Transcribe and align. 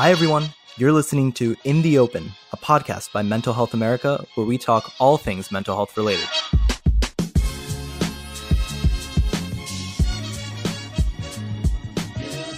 Hi, 0.00 0.10
everyone. 0.10 0.48
You're 0.78 0.92
listening 0.92 1.30
to 1.32 1.54
In 1.64 1.82
the 1.82 1.98
Open, 1.98 2.32
a 2.54 2.56
podcast 2.56 3.12
by 3.12 3.20
Mental 3.20 3.52
Health 3.52 3.74
America, 3.74 4.24
where 4.34 4.46
we 4.46 4.56
talk 4.56 4.94
all 4.98 5.18
things 5.18 5.52
mental 5.52 5.76
health 5.76 5.94
related. 5.94 6.24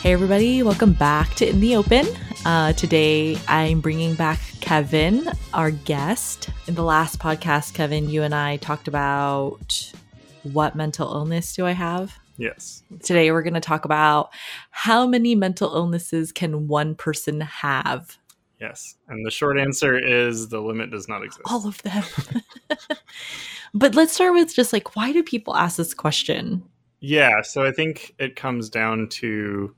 Hey, 0.03 0.13
everybody, 0.13 0.63
welcome 0.63 0.93
back 0.93 1.35
to 1.35 1.49
In 1.49 1.59
the 1.59 1.75
Open. 1.75 2.07
Uh, 2.47 2.75
today, 2.75 3.37
I'm 3.49 3.81
bringing 3.81 4.15
back 4.15 4.39
Kevin, 4.61 5.29
our 5.53 5.73
guest. 5.73 6.49
In 6.69 6.77
the 6.77 6.85
last 6.85 7.19
podcast, 7.19 7.75
Kevin, 7.75 8.09
you 8.09 8.23
and 8.23 8.37
I 8.37 8.59
talked 8.59 8.87
about 8.87 9.93
what 10.45 10.77
mental 10.77 11.13
illness 11.13 11.53
do 11.57 11.67
I 11.67 11.73
have? 11.73 12.22
Yes. 12.43 12.83
Today, 13.05 13.31
we're 13.31 13.43
going 13.43 13.55
to 13.55 13.61
talk 13.61 13.85
about 13.85 14.31
how 14.73 15.07
many 15.07 15.37
mental 15.37 15.73
illnesses 15.77 16.33
can 16.33 16.67
one 16.67 16.97
person 16.97 17.41
have? 17.41 18.19
Yes. 18.61 18.97
And 19.07 19.25
the 19.25 19.31
short 19.31 19.61
answer 19.61 19.97
is 19.97 20.49
the 20.49 20.61
limit 20.61 20.91
does 20.91 21.09
not 21.09 21.23
exist. 21.23 21.43
All 21.47 21.69
of 21.69 21.81
them. 21.83 22.03
but 23.75 23.95
let's 23.95 24.13
start 24.13 24.35
with 24.35 24.53
just 24.53 24.73
like, 24.73 24.97
why 24.97 25.13
do 25.13 25.23
people 25.23 25.55
ask 25.55 25.77
this 25.77 25.95
question? 25.95 26.65
Yeah. 26.99 27.43
So 27.43 27.65
I 27.65 27.71
think 27.71 28.13
it 28.19 28.35
comes 28.35 28.69
down 28.69 29.07
to 29.11 29.73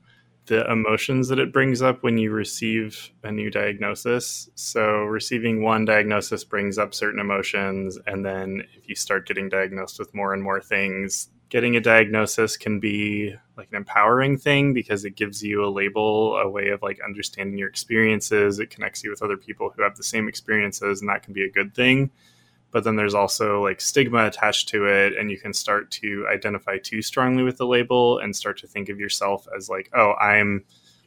the 0.47 0.67
emotions 0.71 1.27
that 1.27 1.39
it 1.39 1.53
brings 1.53 1.83
up 1.83 2.01
when 2.01 2.17
you 2.17 2.31
receive 2.31 3.11
a 3.23 3.31
new 3.31 3.51
diagnosis. 3.51 4.49
So, 4.55 5.03
receiving 5.03 5.63
one 5.63 5.85
diagnosis 5.85 6.43
brings 6.43 6.77
up 6.77 6.93
certain 6.93 7.19
emotions. 7.19 7.97
And 8.05 8.23
then, 8.23 8.61
if 8.75 8.87
you 8.87 8.93
start 8.93 9.27
getting 9.27 9.49
diagnosed 9.49 9.97
with 9.97 10.13
more 10.13 10.33
and 10.33 10.43
more 10.43 10.61
things, 10.61 11.29
getting 11.49 11.75
a 11.75 11.81
diagnosis 11.81 12.57
can 12.57 12.79
be 12.79 13.35
like 13.57 13.69
an 13.69 13.77
empowering 13.77 14.37
thing 14.37 14.73
because 14.73 15.05
it 15.05 15.15
gives 15.15 15.43
you 15.43 15.63
a 15.63 15.69
label, 15.69 16.37
a 16.37 16.49
way 16.49 16.69
of 16.69 16.81
like 16.81 16.99
understanding 17.05 17.57
your 17.57 17.69
experiences. 17.69 18.59
It 18.59 18.69
connects 18.69 19.03
you 19.03 19.09
with 19.09 19.21
other 19.21 19.37
people 19.37 19.71
who 19.75 19.83
have 19.83 19.95
the 19.95 20.03
same 20.03 20.27
experiences, 20.27 21.01
and 21.01 21.09
that 21.09 21.23
can 21.23 21.33
be 21.33 21.43
a 21.43 21.51
good 21.51 21.73
thing 21.73 22.11
but 22.75 22.83
then 22.83 22.97
there's 22.97 23.13
also 23.13 23.63
like 23.63 23.79
stigma 23.79 24.25
attached 24.25 24.67
to 24.67 24.85
it 24.85 25.17
and 25.17 25.31
you 25.31 25.37
can 25.37 25.53
start 25.53 25.89
to 25.89 26.27
identify 26.29 26.77
too 26.77 27.01
strongly 27.01 27.41
with 27.41 27.55
the 27.55 27.65
label 27.65 28.19
and 28.19 28.35
start 28.35 28.57
to 28.57 28.67
think 28.67 28.89
of 28.89 28.99
yourself 28.99 29.47
as 29.55 29.69
like 29.69 29.89
oh 29.93 30.11
i'm 30.19 30.61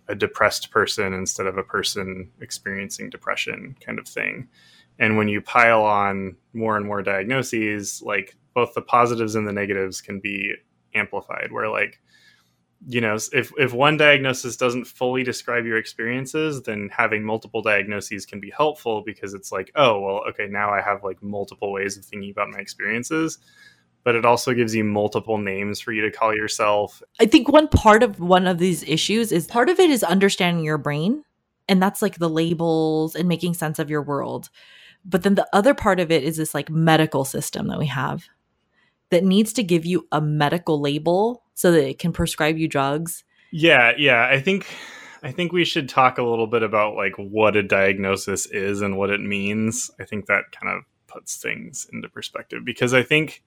a 0.08 0.14
depressed 0.14 0.70
person 0.70 1.12
instead 1.12 1.46
of 1.46 1.58
a 1.58 1.62
person 1.62 2.30
experiencing 2.40 3.10
depression 3.10 3.76
kind 3.84 3.98
of 3.98 4.08
thing 4.08 4.48
and 4.98 5.18
when 5.18 5.28
you 5.28 5.42
pile 5.42 5.82
on 5.82 6.34
more 6.54 6.78
and 6.78 6.86
more 6.86 7.02
diagnoses 7.02 8.00
like 8.00 8.34
both 8.54 8.74
the 8.74 8.82
positives 8.82 9.34
and 9.34 9.46
the 9.46 9.52
negatives 9.52 10.00
can 10.00 10.20
be 10.20 10.54
amplified 10.94 11.48
where 11.52 11.68
like 11.68 12.00
you 12.86 13.00
know 13.00 13.16
if 13.32 13.52
if 13.58 13.72
one 13.72 13.96
diagnosis 13.96 14.56
doesn't 14.56 14.84
fully 14.84 15.22
describe 15.22 15.64
your 15.66 15.76
experiences 15.76 16.62
then 16.62 16.88
having 16.92 17.24
multiple 17.24 17.60
diagnoses 17.60 18.24
can 18.24 18.40
be 18.40 18.50
helpful 18.56 19.02
because 19.04 19.34
it's 19.34 19.50
like 19.50 19.70
oh 19.74 20.00
well 20.00 20.22
okay 20.28 20.46
now 20.46 20.70
i 20.70 20.80
have 20.80 21.02
like 21.02 21.20
multiple 21.22 21.72
ways 21.72 21.96
of 21.96 22.04
thinking 22.04 22.30
about 22.30 22.50
my 22.50 22.58
experiences. 22.58 23.38
But 24.04 24.14
it 24.14 24.24
also 24.24 24.54
gives 24.54 24.74
you 24.74 24.84
multiple 24.84 25.38
names 25.38 25.80
for 25.80 25.92
you 25.92 26.02
to 26.02 26.10
call 26.10 26.34
yourself. 26.34 27.02
I 27.20 27.26
think 27.26 27.48
one 27.48 27.68
part 27.68 28.02
of 28.02 28.20
one 28.20 28.46
of 28.46 28.58
these 28.58 28.82
issues 28.84 29.32
is 29.32 29.46
part 29.46 29.68
of 29.68 29.78
it 29.80 29.90
is 29.90 30.02
understanding 30.02 30.64
your 30.64 30.78
brain, 30.78 31.24
and 31.68 31.82
that's 31.82 32.00
like 32.00 32.18
the 32.18 32.30
labels 32.30 33.14
and 33.14 33.28
making 33.28 33.54
sense 33.54 33.78
of 33.78 33.90
your 33.90 34.00
world. 34.00 34.48
But 35.04 35.24
then 35.24 35.34
the 35.34 35.48
other 35.52 35.74
part 35.74 36.00
of 36.00 36.10
it 36.10 36.22
is 36.22 36.36
this 36.36 36.54
like 36.54 36.70
medical 36.70 37.24
system 37.24 37.66
that 37.68 37.78
we 37.78 37.86
have 37.86 38.28
that 39.10 39.24
needs 39.24 39.52
to 39.54 39.62
give 39.62 39.86
you 39.86 40.06
a 40.12 40.20
medical 40.20 40.80
label 40.80 41.42
so 41.54 41.72
that 41.72 41.88
it 41.88 41.98
can 41.98 42.12
prescribe 42.12 42.56
you 42.56 42.68
drugs. 42.68 43.24
yeah 43.50 43.92
yeah 43.96 44.28
i 44.30 44.40
think 44.40 44.66
i 45.22 45.32
think 45.32 45.52
we 45.52 45.64
should 45.64 45.88
talk 45.88 46.18
a 46.18 46.22
little 46.22 46.46
bit 46.46 46.62
about 46.62 46.94
like 46.94 47.14
what 47.16 47.56
a 47.56 47.62
diagnosis 47.62 48.46
is 48.46 48.80
and 48.82 48.96
what 48.96 49.10
it 49.10 49.20
means 49.20 49.90
i 49.98 50.04
think 50.04 50.26
that 50.26 50.44
kind 50.52 50.76
of 50.76 50.84
puts 51.06 51.36
things 51.36 51.86
into 51.92 52.08
perspective 52.08 52.64
because 52.64 52.92
i 52.92 53.02
think 53.02 53.42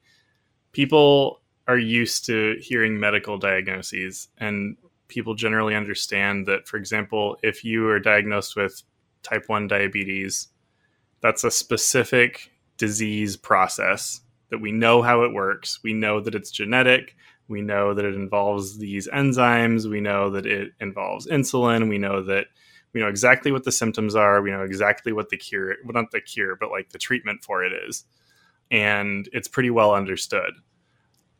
people 0.71 1.41
are 1.67 1.77
used 1.77 2.25
to 2.25 2.57
hearing 2.59 2.99
medical 2.99 3.37
diagnoses 3.37 4.27
and 4.37 4.75
people 5.07 5.35
generally 5.35 5.75
understand 5.75 6.47
that 6.47 6.67
for 6.67 6.77
example 6.77 7.37
if 7.43 7.63
you 7.63 7.87
are 7.87 7.99
diagnosed 7.99 8.55
with 8.55 8.81
type 9.23 9.43
1 9.47 9.67
diabetes 9.67 10.47
that's 11.21 11.43
a 11.43 11.51
specific 11.51 12.51
disease 12.77 13.37
process 13.37 14.21
that 14.51 14.59
we 14.61 14.71
know 14.71 15.01
how 15.01 15.23
it 15.23 15.33
works. 15.33 15.79
We 15.83 15.93
know 15.93 16.19
that 16.21 16.35
it's 16.35 16.51
genetic. 16.51 17.15
We 17.47 17.61
know 17.61 17.93
that 17.93 18.05
it 18.05 18.13
involves 18.13 18.77
these 18.77 19.07
enzymes. 19.07 19.89
We 19.89 20.01
know 20.01 20.29
that 20.29 20.45
it 20.45 20.73
involves 20.79 21.27
insulin. 21.27 21.89
We 21.89 21.97
know 21.97 22.21
that 22.23 22.47
we 22.93 23.01
know 23.01 23.07
exactly 23.07 23.51
what 23.51 23.63
the 23.63 23.71
symptoms 23.71 24.15
are. 24.15 24.41
We 24.41 24.51
know 24.51 24.63
exactly 24.63 25.13
what 25.13 25.29
the 25.29 25.37
cure 25.37 25.75
well 25.83 25.93
not 25.93 26.11
the 26.11 26.21
cure 26.21 26.55
but 26.55 26.69
like 26.69 26.89
the 26.89 26.99
treatment 26.99 27.43
for 27.43 27.63
it 27.63 27.73
is. 27.87 28.05
And 28.69 29.27
it's 29.33 29.47
pretty 29.47 29.69
well 29.69 29.93
understood. 29.93 30.51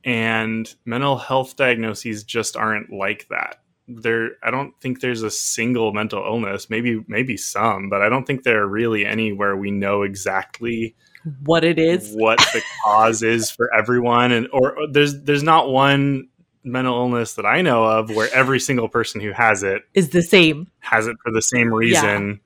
And 0.04 0.74
mental 0.84 1.18
health 1.18 1.56
diagnoses 1.56 2.24
just 2.24 2.58
aren't 2.58 2.92
like 2.92 3.28
that. 3.30 3.58
There 3.88 4.32
i 4.42 4.52
don't 4.52 4.74
think 4.80 5.02
there's 5.02 5.24
a 5.24 5.32
single 5.32 5.92
mental 5.92 6.24
illness 6.24 6.70
maybe 6.70 7.04
maybe 7.10 7.36
some 7.36 7.90
but 7.90 8.02
i 8.02 8.08
don't 8.08 8.26
think 8.26 8.44
there 8.44 8.62
are 8.62 8.68
really 8.68 9.06
anywhere 9.06 9.58
we 9.58 9.70
know 9.70 10.04
exactly 10.04 10.96
What 11.44 11.64
it 11.64 11.78
is. 11.80 12.14
what 12.14 12.40
the 12.54 12.62
cause 12.84 13.22
is 13.24 13.52
for 13.52 13.74
everyone 13.74 14.32
and 14.32 14.48
or 14.52 14.76
there's 14.92 15.22
there's 15.24 15.44
not 15.44 15.70
one 15.70 16.28
mental 16.64 16.96
illness 16.96 17.34
that 17.36 17.46
i 17.46 17.62
know 17.62 17.84
of 17.84 18.10
where 18.10 18.30
every 18.34 18.60
single 18.60 18.88
person 18.88 19.20
who 19.22 19.32
has 19.32 19.64
it 19.64 19.84
Is 19.94 20.10
the 20.10 20.22
same. 20.22 20.68
has 20.80 21.08
it 21.08 21.18
for 21.24 21.32
the 21.32 21.42
same 21.42 21.74
reason 21.74 22.40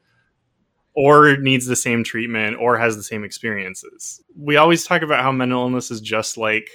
or 0.96 1.38
needs 1.38 1.66
the 1.66 1.75
same 1.75 2.03
treatment 2.03 2.58
or 2.59 2.78
has 2.78 2.96
the 2.96 3.03
same 3.03 3.24
experiences. 3.25 4.22
We 4.38 4.56
always 4.56 4.85
talk 4.85 5.02
about 5.02 5.24
how 5.24 5.31
mental 5.31 5.62
illness 5.64 5.91
is 5.91 6.00
just 6.00 6.38
like, 6.38 6.69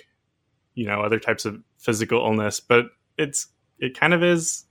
you 0.74 0.86
know, 0.86 1.00
other 1.00 1.18
types 1.18 1.46
of 1.46 1.62
physical 1.78 2.18
illness, 2.18 2.60
but 2.60 2.86
it's 3.16 3.46
it 3.78 3.98
kind 3.98 4.12
of 4.12 4.22
is 4.22 4.64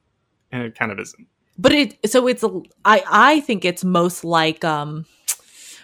and 0.51 0.61
it 0.63 0.77
kind 0.77 0.91
of 0.91 0.99
isn't. 0.99 1.27
But 1.57 1.71
it 1.71 2.11
so 2.11 2.27
it's 2.27 2.43
I 2.85 3.03
I 3.09 3.39
think 3.41 3.65
it's 3.65 3.83
most 3.83 4.23
like 4.23 4.63
um 4.63 5.05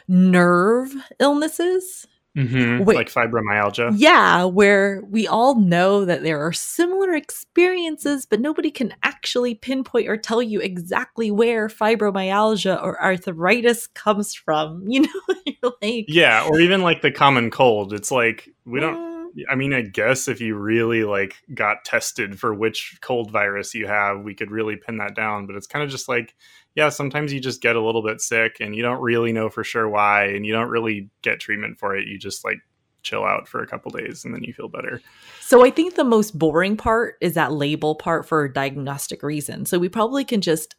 nerve 0.08 0.94
illnesses. 1.20 2.08
Mm-hmm. 2.36 2.84
Like 2.84 3.10
fibromyalgia. 3.10 3.94
Yeah, 3.96 4.44
where 4.44 5.02
we 5.10 5.26
all 5.26 5.56
know 5.56 6.04
that 6.04 6.22
there 6.22 6.46
are 6.46 6.52
similar 6.52 7.14
experiences, 7.14 8.26
but 8.26 8.42
nobody 8.42 8.72
can 8.72 8.94
actually 9.04 9.56
pinpoint 9.56 10.10
or 10.10 10.18
tell 10.18 10.42
you 10.42 10.60
exactly 10.60 11.32
where 11.32 11.70
fibromyalgia 11.70 12.84
or 12.84 13.02
arthritis 13.02 13.88
comes 13.88 14.34
from. 14.34 14.86
You 14.96 15.02
know, 15.02 15.36
you're 15.46 15.74
like, 15.82 16.06
Yeah, 16.10 16.46
or 16.50 16.60
even 16.60 16.82
like 16.82 17.02
the 17.02 17.12
common 17.12 17.52
cold. 17.52 17.94
It's 17.94 18.12
like 18.12 18.50
we 18.66 18.82
don't 18.82 18.98
"Mm, 18.98 19.16
I 19.50 19.56
mean, 19.56 19.74
I 19.74 19.82
guess 19.82 20.28
if 20.28 20.40
you 20.40 20.56
really 20.56 21.04
like 21.04 21.36
got 21.54 21.84
tested 21.84 22.40
for 22.40 22.54
which 22.54 22.98
cold 23.02 23.32
virus 23.32 23.74
you 23.74 23.88
have, 23.88 24.22
we 24.22 24.34
could 24.34 24.52
really 24.52 24.76
pin 24.76 24.98
that 24.98 25.16
down. 25.16 25.46
But 25.46 25.56
it's 25.56 25.68
kind 25.68 25.84
of 25.84 25.90
just 25.90 26.08
like, 26.08 26.36
yeah, 26.76 26.90
sometimes 26.90 27.32
you 27.34 27.40
just 27.40 27.62
get 27.62 27.76
a 27.76 27.82
little 27.82 28.04
bit 28.04 28.22
sick 28.22 28.58
and 28.60 28.76
you 28.76 28.84
don't 28.84 29.02
really 29.02 29.32
know 29.32 29.50
for 29.50 29.64
sure 29.64 29.88
why, 29.88 30.26
and 30.26 30.46
you 30.46 30.54
don't 30.54 30.70
really 30.70 31.10
get 31.22 31.40
treatment 31.40 31.80
for 31.80 31.96
it. 31.96 32.08
You 32.08 32.20
just 32.20 32.44
like 32.44 32.60
chill 33.02 33.24
out 33.24 33.48
for 33.48 33.62
a 33.62 33.68
couple 33.68 33.92
days 33.92 34.26
and 34.26 34.34
then 34.34 34.44
you 34.44 34.52
feel 34.52 34.68
better. 34.68 35.00
So 35.40 35.64
I 35.64 35.70
think 35.70 35.96
the 35.96 36.04
most 36.04 36.38
boring 36.38 36.76
part 36.76 37.16
is 37.22 37.36
that 37.36 37.54
label 37.54 37.96
part 37.96 38.28
for 38.28 38.50
diagnostic 38.50 39.24
reasons. 39.24 39.70
So 39.70 39.80
we 39.80 39.90
probably 39.90 40.26
can 40.26 40.42
just 40.42 40.76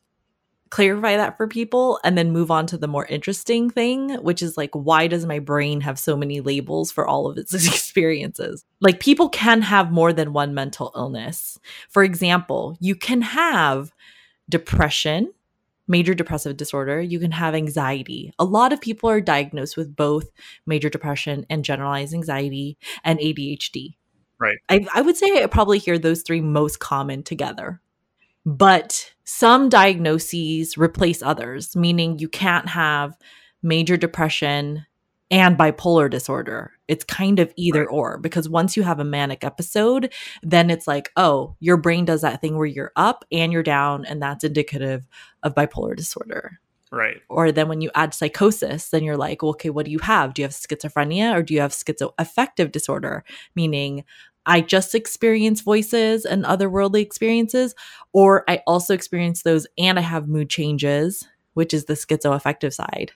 clarify 0.71 1.17
that 1.17 1.37
for 1.37 1.47
people 1.47 2.01
and 2.03 2.19
then 2.19 2.33
move 2.33 2.51
on 2.51 2.67
to 2.67 2.77
the 2.77 2.89
more 2.89 3.07
interesting 3.07 3.71
thing, 3.71 4.11
which 4.17 4.43
is 4.43 4.57
like 4.57 4.75
why 4.75 5.07
does 5.07 5.25
my 5.25 5.39
brain 5.39 5.81
have 5.81 5.99
so 5.99 6.17
many 6.17 6.41
labels 6.41 6.91
for 6.91 7.07
all 7.07 7.29
of 7.29 7.39
its 7.39 7.55
experiences? 7.67 8.65
Like 8.81 9.01
people 9.01 9.29
can 9.29 9.63
have 9.63 9.93
more 9.93 10.13
than 10.13 10.33
one 10.33 10.53
mental 10.53 10.93
illness. 10.97 11.59
For 11.89 12.03
example, 12.03 12.77
you 12.81 12.97
can 12.97 13.23
have 13.23 13.95
depression, 14.49 15.33
major 15.89 16.15
depressive 16.15 16.57
disorder, 16.57 17.01
you 17.01 17.19
can 17.19 17.33
have 17.33 17.55
anxiety. 17.55 18.33
A 18.39 18.45
lot 18.45 18.73
of 18.73 18.81
people 18.81 19.09
are 19.09 19.21
diagnosed 19.21 19.77
with 19.77 19.95
both 19.95 20.31
major 20.67 20.89
depression 20.89 21.47
and 21.49 21.65
generalized 21.65 22.15
anxiety 22.15 22.79
and 23.05 23.19
ADHD. 23.19 23.97
Right. 24.39 24.59
I, 24.69 24.87
I 24.95 25.01
would 25.03 25.17
say 25.17 25.43
I 25.43 25.47
probably 25.47 25.79
hear 25.79 25.99
those 25.99 26.23
three 26.23 26.41
most 26.41 26.79
common 26.81 27.23
together. 27.23 27.81
But 28.45 29.13
some 29.25 29.69
diagnoses 29.69 30.79
replace 30.79 31.23
others, 31.23 31.75
meaning 31.75 32.19
you 32.19 32.29
can't 32.29 32.69
have 32.69 33.17
major 33.63 33.97
depression 33.97 34.87
and 35.31 35.59
bipolar 35.59 36.09
disorder. 36.09 36.73
It's 36.89 37.05
kind 37.05 37.39
of 37.39 37.53
either 37.57 37.89
or 37.89 38.19
because 38.19 38.49
once 38.49 38.77
you 38.77 38.83
have 38.83 39.01
a 39.01 39.05
manic 39.05 39.43
episode, 39.45 40.13
then 40.43 40.71
it's 40.71 40.87
like, 40.87 41.11
oh, 41.17 41.57
your 41.61 41.77
brain 41.77 42.05
does 42.05 42.21
that 42.21 42.41
thing 42.41 42.57
where 42.57 42.67
you're 42.67 42.93
up 42.97 43.25
and 43.33 43.53
you're 43.53 43.63
down, 43.63 44.05
and 44.05 44.23
that's 44.23 44.45
indicative 44.45 45.07
of 45.43 45.55
bipolar 45.55 45.97
disorder. 45.97 46.61
Right. 46.93 47.21
Or 47.29 47.51
then 47.51 47.69
when 47.69 47.81
you 47.81 47.91
add 47.95 48.15
psychosis, 48.15 48.91
then 48.91 49.03
you're 49.03 49.17
like, 49.17 49.43
well, 49.43 49.51
okay, 49.51 49.71
what 49.71 49.87
do 49.87 49.91
you 49.91 49.99
have? 49.99 50.35
Do 50.35 50.43
you 50.43 50.45
have 50.45 50.53
schizophrenia 50.53 51.35
or 51.35 51.43
do 51.43 51.53
you 51.53 51.61
have 51.61 51.73
schizoaffective 51.73 52.71
disorder? 52.71 53.25
Meaning, 53.57 54.05
I 54.47 54.61
just 54.61 54.95
experience 54.95 55.61
voices 55.61 56.25
and 56.25 56.45
otherworldly 56.45 57.03
experiences, 57.03 57.75
or 58.13 58.45
I 58.49 58.63
also 58.67 58.95
experience 58.95 59.43
those 59.43 59.67
and 59.77 59.99
I 59.99 60.03
have 60.03 60.29
mood 60.29 60.49
changes, 60.49 61.27
which 61.55 61.75
is 61.75 61.87
the 61.87 61.95
schizoaffective 61.95 62.73
side. 62.73 63.11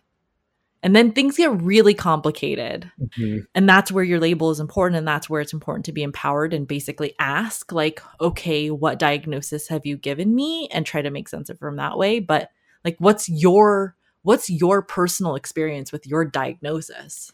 And 0.82 0.96
then 0.96 1.12
things 1.12 1.36
get 1.36 1.60
really 1.60 1.92
complicated. 1.92 2.90
Mhm. 3.18 3.46
And 3.54 3.68
that's 3.68 3.92
where 3.92 4.04
your 4.04 4.18
label 4.18 4.50
is 4.50 4.60
important. 4.60 4.96
And 4.96 5.06
that's 5.06 5.28
where 5.28 5.40
it's 5.40 5.52
important 5.52 5.84
to 5.86 5.92
be 5.92 6.02
empowered 6.02 6.54
and 6.54 6.66
basically 6.66 7.14
ask, 7.18 7.70
like, 7.70 8.02
okay, 8.20 8.70
what 8.70 8.98
diagnosis 8.98 9.68
have 9.68 9.84
you 9.84 9.96
given 9.96 10.34
me? 10.34 10.68
And 10.72 10.86
try 10.86 11.02
to 11.02 11.10
make 11.10 11.28
sense 11.28 11.50
of 11.50 11.56
it 11.56 11.58
from 11.58 11.76
that 11.76 11.98
way. 11.98 12.18
But 12.20 12.50
like, 12.84 12.96
what's 12.98 13.28
your 13.28 13.96
what's 14.22 14.50
your 14.50 14.82
personal 14.82 15.34
experience 15.34 15.92
with 15.92 16.06
your 16.06 16.24
diagnosis? 16.24 17.32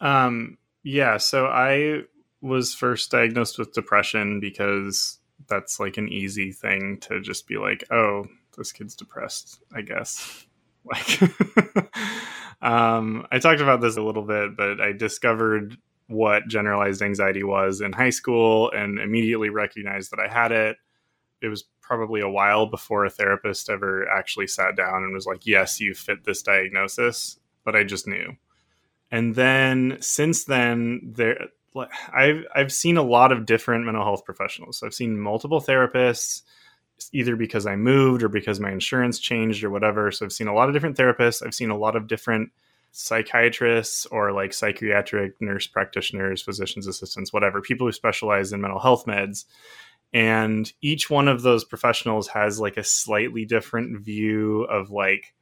Um, 0.00 0.58
yeah, 0.82 1.18
so 1.18 1.46
I 1.46 2.02
was 2.40 2.74
first 2.74 3.10
diagnosed 3.10 3.58
with 3.58 3.72
depression 3.72 4.40
because 4.40 5.18
that's 5.48 5.78
like 5.78 5.96
an 5.96 6.08
easy 6.08 6.52
thing 6.52 6.98
to 7.02 7.20
just 7.20 7.46
be 7.46 7.56
like, 7.56 7.84
oh, 7.90 8.26
this 8.56 8.72
kid's 8.72 8.94
depressed, 8.94 9.60
I 9.74 9.82
guess. 9.82 10.46
Like, 10.84 11.20
um, 12.62 13.26
I 13.30 13.38
talked 13.38 13.60
about 13.60 13.80
this 13.80 13.96
a 13.96 14.02
little 14.02 14.22
bit, 14.22 14.56
but 14.56 14.80
I 14.80 14.92
discovered 14.92 15.76
what 16.08 16.48
generalized 16.48 17.02
anxiety 17.02 17.42
was 17.42 17.80
in 17.80 17.92
high 17.92 18.10
school 18.10 18.70
and 18.70 18.98
immediately 18.98 19.50
recognized 19.50 20.12
that 20.12 20.20
I 20.20 20.32
had 20.32 20.52
it. 20.52 20.76
It 21.40 21.48
was 21.48 21.64
probably 21.80 22.20
a 22.20 22.28
while 22.28 22.66
before 22.66 23.04
a 23.04 23.10
therapist 23.10 23.68
ever 23.68 24.08
actually 24.08 24.46
sat 24.46 24.76
down 24.76 25.02
and 25.02 25.12
was 25.12 25.26
like, 25.26 25.46
yes, 25.46 25.80
you 25.80 25.94
fit 25.94 26.24
this 26.24 26.42
diagnosis, 26.42 27.38
but 27.64 27.74
I 27.74 27.84
just 27.84 28.06
knew 28.06 28.36
and 29.12 29.34
then 29.34 29.98
since 30.00 30.44
then 30.44 31.12
there 31.14 31.48
I've 32.12 32.44
I've 32.54 32.72
seen 32.72 32.96
a 32.96 33.02
lot 33.02 33.30
of 33.30 33.46
different 33.46 33.84
mental 33.84 34.02
health 34.02 34.24
professionals. 34.24 34.78
So 34.78 34.86
I've 34.86 34.94
seen 34.94 35.18
multiple 35.18 35.60
therapists 35.60 36.42
either 37.12 37.36
because 37.36 37.66
I 37.66 37.76
moved 37.76 38.22
or 38.22 38.28
because 38.28 38.60
my 38.60 38.70
insurance 38.70 39.18
changed 39.18 39.64
or 39.64 39.70
whatever. 39.70 40.10
So 40.10 40.24
I've 40.24 40.32
seen 40.32 40.48
a 40.48 40.54
lot 40.54 40.68
of 40.68 40.74
different 40.74 40.96
therapists. 40.96 41.44
I've 41.44 41.54
seen 41.54 41.70
a 41.70 41.76
lot 41.76 41.96
of 41.96 42.06
different 42.06 42.50
psychiatrists 42.92 44.06
or 44.06 44.32
like 44.32 44.52
psychiatric 44.52 45.40
nurse 45.40 45.66
practitioners, 45.66 46.42
physicians 46.42 46.86
assistants, 46.86 47.32
whatever, 47.32 47.60
people 47.60 47.86
who 47.86 47.92
specialize 47.92 48.52
in 48.52 48.60
mental 48.60 48.80
health 48.80 49.06
meds. 49.06 49.44
And 50.12 50.70
each 50.82 51.08
one 51.08 51.26
of 51.26 51.42
those 51.42 51.64
professionals 51.64 52.28
has 52.28 52.60
like 52.60 52.76
a 52.76 52.84
slightly 52.84 53.46
different 53.46 54.00
view 54.00 54.64
of 54.64 54.90
like 54.90 55.34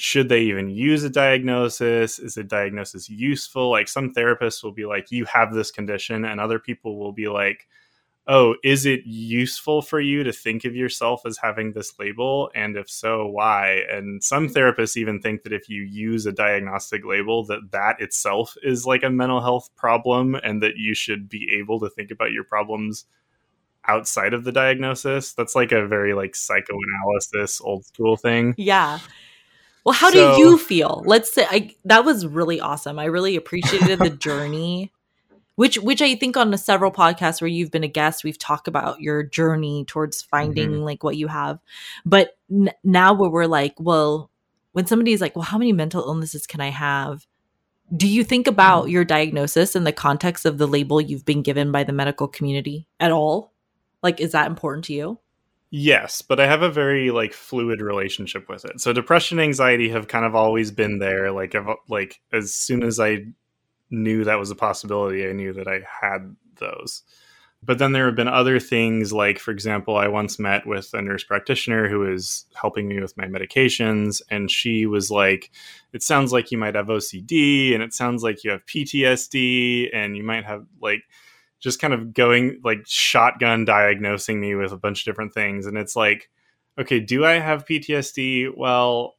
should 0.00 0.30
they 0.30 0.40
even 0.40 0.70
use 0.70 1.04
a 1.04 1.10
diagnosis 1.10 2.18
is 2.18 2.38
a 2.38 2.42
diagnosis 2.42 3.10
useful 3.10 3.70
like 3.70 3.86
some 3.86 4.14
therapists 4.14 4.64
will 4.64 4.72
be 4.72 4.86
like 4.86 5.10
you 5.10 5.26
have 5.26 5.52
this 5.52 5.70
condition 5.70 6.24
and 6.24 6.40
other 6.40 6.58
people 6.58 6.98
will 6.98 7.12
be 7.12 7.28
like 7.28 7.68
oh 8.30 8.54
is 8.62 8.86
it 8.86 9.00
useful 9.04 9.82
for 9.82 10.00
you 10.00 10.22
to 10.22 10.32
think 10.32 10.64
of 10.64 10.74
yourself 10.74 11.20
as 11.26 11.36
having 11.36 11.72
this 11.72 11.98
label 11.98 12.50
and 12.54 12.76
if 12.76 12.88
so 12.88 13.26
why 13.26 13.82
and 13.90 14.22
some 14.22 14.46
mm-hmm. 14.46 14.56
therapists 14.56 14.96
even 14.96 15.20
think 15.20 15.42
that 15.42 15.52
if 15.52 15.68
you 15.68 15.82
use 15.82 16.24
a 16.24 16.32
diagnostic 16.32 17.04
label 17.04 17.44
that 17.44 17.60
that 17.72 18.00
itself 18.00 18.56
is 18.62 18.86
like 18.86 19.02
a 19.02 19.10
mental 19.10 19.42
health 19.42 19.68
problem 19.76 20.36
and 20.36 20.62
that 20.62 20.76
you 20.76 20.94
should 20.94 21.28
be 21.28 21.52
able 21.58 21.78
to 21.80 21.90
think 21.90 22.10
about 22.10 22.32
your 22.32 22.44
problems 22.44 23.04
outside 23.86 24.32
of 24.32 24.44
the 24.44 24.52
diagnosis 24.52 25.32
that's 25.32 25.56
like 25.56 25.72
a 25.72 25.86
very 25.86 26.14
like 26.14 26.36
psychoanalysis 26.36 27.60
old 27.60 27.84
school 27.84 28.16
thing 28.16 28.54
Yeah. 28.56 29.00
Well, 29.84 29.94
how 29.94 30.10
So- 30.10 30.36
do 30.36 30.42
you 30.42 30.58
feel? 30.58 31.02
Let's 31.06 31.32
say 31.32 31.46
I 31.50 31.74
that 31.86 32.04
was 32.04 32.26
really 32.26 32.60
awesome. 32.60 32.98
I 32.98 33.06
really 33.06 33.34
appreciated 33.34 33.98
the 33.98 34.10
journey. 34.10 34.92
Which 35.60 35.76
which 35.76 36.00
I 36.00 36.14
think 36.14 36.38
on 36.38 36.52
the 36.52 36.56
several 36.56 36.90
podcasts 36.90 37.42
where 37.42 37.48
you've 37.48 37.70
been 37.70 37.84
a 37.84 37.86
guest, 37.88 38.24
we've 38.24 38.38
talked 38.38 38.66
about 38.66 39.02
your 39.02 39.22
journey 39.22 39.84
towards 39.84 40.22
finding 40.22 40.70
Mhm. 40.70 40.84
like 40.84 41.04
what 41.04 41.18
you 41.18 41.26
have. 41.26 41.58
But 42.06 42.38
n- 42.50 42.72
now 42.82 43.12
where 43.12 43.28
we're 43.28 43.44
like, 43.44 43.74
well, 43.78 44.30
when 44.72 44.86
somebody's 44.86 45.20
like, 45.20 45.36
well, 45.36 45.42
how 45.42 45.58
many 45.58 45.74
mental 45.74 46.02
illnesses 46.02 46.46
can 46.46 46.62
I 46.62 46.70
have? 46.70 47.26
Do 47.94 48.08
you 48.08 48.24
think 48.24 48.46
about 48.46 48.88
your 48.88 49.04
diagnosis 49.04 49.76
in 49.76 49.84
the 49.84 49.92
context 49.92 50.46
of 50.46 50.56
the 50.56 50.66
label 50.66 50.98
you've 50.98 51.26
been 51.26 51.42
given 51.42 51.70
by 51.70 51.84
the 51.84 51.92
medical 51.92 52.26
community 52.26 52.86
at 52.98 53.12
all? 53.12 53.52
Like, 54.02 54.18
is 54.18 54.32
that 54.32 54.46
important 54.46 54.86
to 54.86 54.94
you? 54.94 55.18
Yes, 55.68 56.22
but 56.22 56.40
I 56.40 56.46
have 56.46 56.62
a 56.62 56.70
very 56.70 57.10
like 57.10 57.34
fluid 57.34 57.82
relationship 57.82 58.48
with 58.48 58.64
it. 58.64 58.80
So 58.80 58.94
depression, 58.94 59.38
anxiety 59.38 59.90
have 59.90 60.08
kind 60.08 60.24
of 60.24 60.34
always 60.34 60.70
been 60.70 61.00
there. 61.00 61.30
Like, 61.30 61.54
I've, 61.54 61.68
like 61.86 62.22
as 62.32 62.54
soon 62.54 62.82
as 62.82 62.98
I 62.98 63.26
knew 63.90 64.24
that 64.24 64.38
was 64.38 64.50
a 64.50 64.56
possibility, 64.56 65.28
I 65.28 65.32
knew 65.32 65.52
that 65.52 65.68
I 65.68 65.80
had 66.00 66.34
those. 66.56 67.02
But 67.62 67.78
then 67.78 67.92
there 67.92 68.06
have 68.06 68.16
been 68.16 68.28
other 68.28 68.58
things, 68.58 69.12
like 69.12 69.38
for 69.38 69.50
example, 69.50 69.96
I 69.96 70.08
once 70.08 70.38
met 70.38 70.66
with 70.66 70.94
a 70.94 71.02
nurse 71.02 71.24
practitioner 71.24 71.88
who 71.88 71.98
was 72.00 72.46
helping 72.54 72.88
me 72.88 73.00
with 73.00 73.16
my 73.18 73.26
medications, 73.26 74.22
and 74.30 74.50
she 74.50 74.86
was 74.86 75.10
like, 75.10 75.50
"It 75.92 76.02
sounds 76.02 76.32
like 76.32 76.50
you 76.50 76.56
might 76.56 76.74
have 76.74 76.86
OCD, 76.88 77.74
and 77.74 77.82
it 77.82 77.92
sounds 77.92 78.22
like 78.22 78.44
you 78.44 78.50
have 78.52 78.64
PTSD, 78.64 79.90
and 79.92 80.16
you 80.16 80.22
might 80.22 80.44
have 80.44 80.66
like." 80.80 81.02
just 81.60 81.78
kind 81.78 81.92
of 81.92 82.14
going 82.14 82.58
like 82.64 82.78
shotgun 82.86 83.66
diagnosing 83.66 84.40
me 84.40 84.54
with 84.54 84.72
a 84.72 84.76
bunch 84.78 85.00
of 85.00 85.04
different 85.04 85.34
things 85.34 85.66
and 85.66 85.76
it's 85.76 85.94
like 85.94 86.30
okay 86.78 86.98
do 86.98 87.24
i 87.24 87.32
have 87.32 87.66
ptsd 87.66 88.50
well 88.56 89.16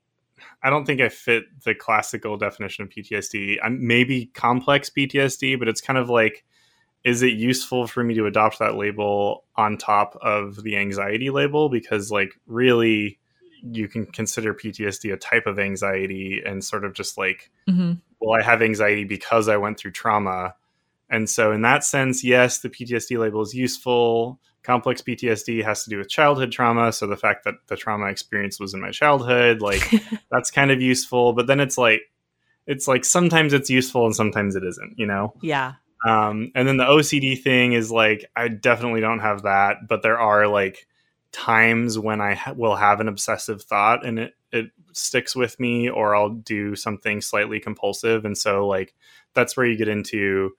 i 0.63 0.69
don't 0.69 0.85
think 0.85 1.01
i 1.01 1.09
fit 1.09 1.43
the 1.63 1.75
classical 1.75 2.37
definition 2.37 2.83
of 2.83 2.89
ptsd 2.89 3.57
i'm 3.63 3.85
maybe 3.85 4.27
complex 4.27 4.89
ptsd 4.89 5.57
but 5.57 5.67
it's 5.67 5.81
kind 5.81 5.99
of 5.99 6.09
like 6.09 6.43
is 7.03 7.23
it 7.23 7.33
useful 7.33 7.87
for 7.87 8.03
me 8.03 8.13
to 8.13 8.25
adopt 8.27 8.59
that 8.59 8.75
label 8.75 9.43
on 9.55 9.77
top 9.77 10.15
of 10.21 10.61
the 10.63 10.77
anxiety 10.77 11.29
label 11.29 11.69
because 11.69 12.11
like 12.11 12.33
really 12.47 13.17
you 13.63 13.87
can 13.87 14.05
consider 14.05 14.53
ptsd 14.53 15.13
a 15.13 15.17
type 15.17 15.45
of 15.45 15.59
anxiety 15.59 16.41
and 16.45 16.63
sort 16.63 16.85
of 16.85 16.93
just 16.93 17.17
like 17.17 17.49
Mm-hmm. 17.69 17.93
well, 18.19 18.39
I 18.39 18.43
have 18.43 18.61
anxiety 18.61 19.03
because 19.05 19.47
I 19.47 19.57
went 19.57 19.77
through 19.79 19.91
trauma. 19.91 20.55
And 21.09 21.29
so, 21.29 21.51
in 21.51 21.61
that 21.61 21.83
sense, 21.83 22.23
yes, 22.23 22.59
the 22.59 22.69
PTSD 22.69 23.17
label 23.17 23.41
is 23.41 23.53
useful. 23.53 24.39
Complex 24.63 25.01
PTSD 25.01 25.63
has 25.63 25.83
to 25.83 25.89
do 25.89 25.97
with 25.97 26.09
childhood 26.09 26.51
trauma. 26.51 26.91
So, 26.91 27.07
the 27.07 27.17
fact 27.17 27.45
that 27.45 27.55
the 27.67 27.75
trauma 27.75 28.07
experience 28.07 28.59
was 28.59 28.73
in 28.73 28.81
my 28.81 28.91
childhood, 28.91 29.61
like, 29.61 29.81
that's 30.31 30.51
kind 30.51 30.71
of 30.71 30.81
useful. 30.81 31.33
But 31.33 31.47
then 31.47 31.59
it's 31.59 31.77
like, 31.77 32.01
it's 32.67 32.87
like 32.87 33.05
sometimes 33.05 33.53
it's 33.53 33.69
useful 33.69 34.05
and 34.05 34.15
sometimes 34.15 34.55
it 34.55 34.63
isn't, 34.63 34.97
you 34.97 35.05
know? 35.05 35.33
yeah. 35.41 35.73
Um, 36.07 36.51
and 36.55 36.67
then 36.67 36.77
the 36.77 36.85
OCD 36.85 37.39
thing 37.39 37.73
is 37.73 37.91
like, 37.91 38.25
I 38.35 38.47
definitely 38.47 39.01
don't 39.01 39.19
have 39.19 39.43
that, 39.43 39.87
but 39.87 40.01
there 40.01 40.19
are 40.19 40.47
like 40.47 40.87
times 41.31 41.97
when 41.97 42.21
I 42.21 42.33
ha- 42.33 42.53
will 42.53 42.75
have 42.75 42.99
an 42.99 43.07
obsessive 43.07 43.61
thought 43.61 44.05
and 44.05 44.17
it, 44.17 44.33
it 44.51 44.71
sticks 44.93 45.35
with 45.35 45.59
me, 45.59 45.89
or 45.89 46.15
I'll 46.15 46.29
do 46.29 46.75
something 46.75 47.21
slightly 47.21 47.59
compulsive. 47.59 48.25
And 48.25 48.37
so, 48.37 48.67
like, 48.67 48.93
that's 49.33 49.55
where 49.55 49.65
you 49.65 49.77
get 49.77 49.87
into 49.87 50.51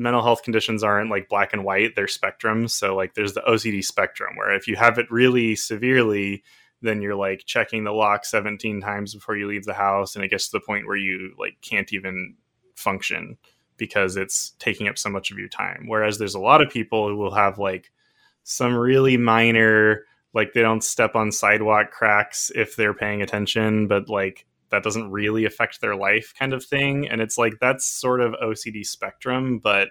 mental 0.00 0.22
health 0.22 0.42
conditions 0.42 0.82
aren't 0.82 1.10
like 1.10 1.28
black 1.28 1.52
and 1.52 1.62
white, 1.62 1.94
they're 1.94 2.06
spectrums. 2.06 2.70
So, 2.70 2.96
like, 2.96 3.14
there's 3.14 3.34
the 3.34 3.42
OCD 3.42 3.84
spectrum 3.84 4.34
where 4.34 4.52
if 4.52 4.66
you 4.66 4.74
have 4.76 4.98
it 4.98 5.10
really 5.10 5.54
severely, 5.54 6.42
then 6.80 7.02
you're 7.02 7.14
like 7.14 7.44
checking 7.44 7.84
the 7.84 7.92
lock 7.92 8.24
17 8.24 8.80
times 8.80 9.14
before 9.14 9.36
you 9.36 9.46
leave 9.46 9.66
the 9.66 9.74
house. 9.74 10.16
And 10.16 10.24
it 10.24 10.30
gets 10.30 10.48
to 10.48 10.52
the 10.52 10.64
point 10.64 10.86
where 10.86 10.96
you 10.96 11.34
like 11.38 11.58
can't 11.60 11.92
even 11.92 12.34
function 12.74 13.36
because 13.76 14.16
it's 14.16 14.54
taking 14.58 14.88
up 14.88 14.96
so 14.96 15.10
much 15.10 15.30
of 15.30 15.38
your 15.38 15.48
time. 15.48 15.84
Whereas 15.86 16.18
there's 16.18 16.34
a 16.34 16.40
lot 16.40 16.62
of 16.62 16.70
people 16.70 17.08
who 17.08 17.16
will 17.16 17.34
have 17.34 17.58
like 17.58 17.92
some 18.42 18.74
really 18.74 19.18
minor, 19.18 20.04
like 20.32 20.54
they 20.54 20.62
don't 20.62 20.82
step 20.82 21.14
on 21.14 21.30
sidewalk 21.30 21.90
cracks 21.90 22.50
if 22.54 22.74
they're 22.74 22.94
paying 22.94 23.20
attention, 23.20 23.86
but 23.86 24.08
like 24.08 24.46
that 24.70 24.82
doesn't 24.82 25.10
really 25.10 25.44
affect 25.44 25.80
their 25.80 25.96
life 25.96 26.32
kind 26.38 26.52
of 26.52 26.64
thing. 26.64 27.08
And 27.08 27.20
it's 27.20 27.38
like 27.38 27.54
that's 27.60 27.86
sort 27.86 28.20
of 28.20 28.34
OCD 28.42 28.84
spectrum, 28.86 29.58
but 29.58 29.88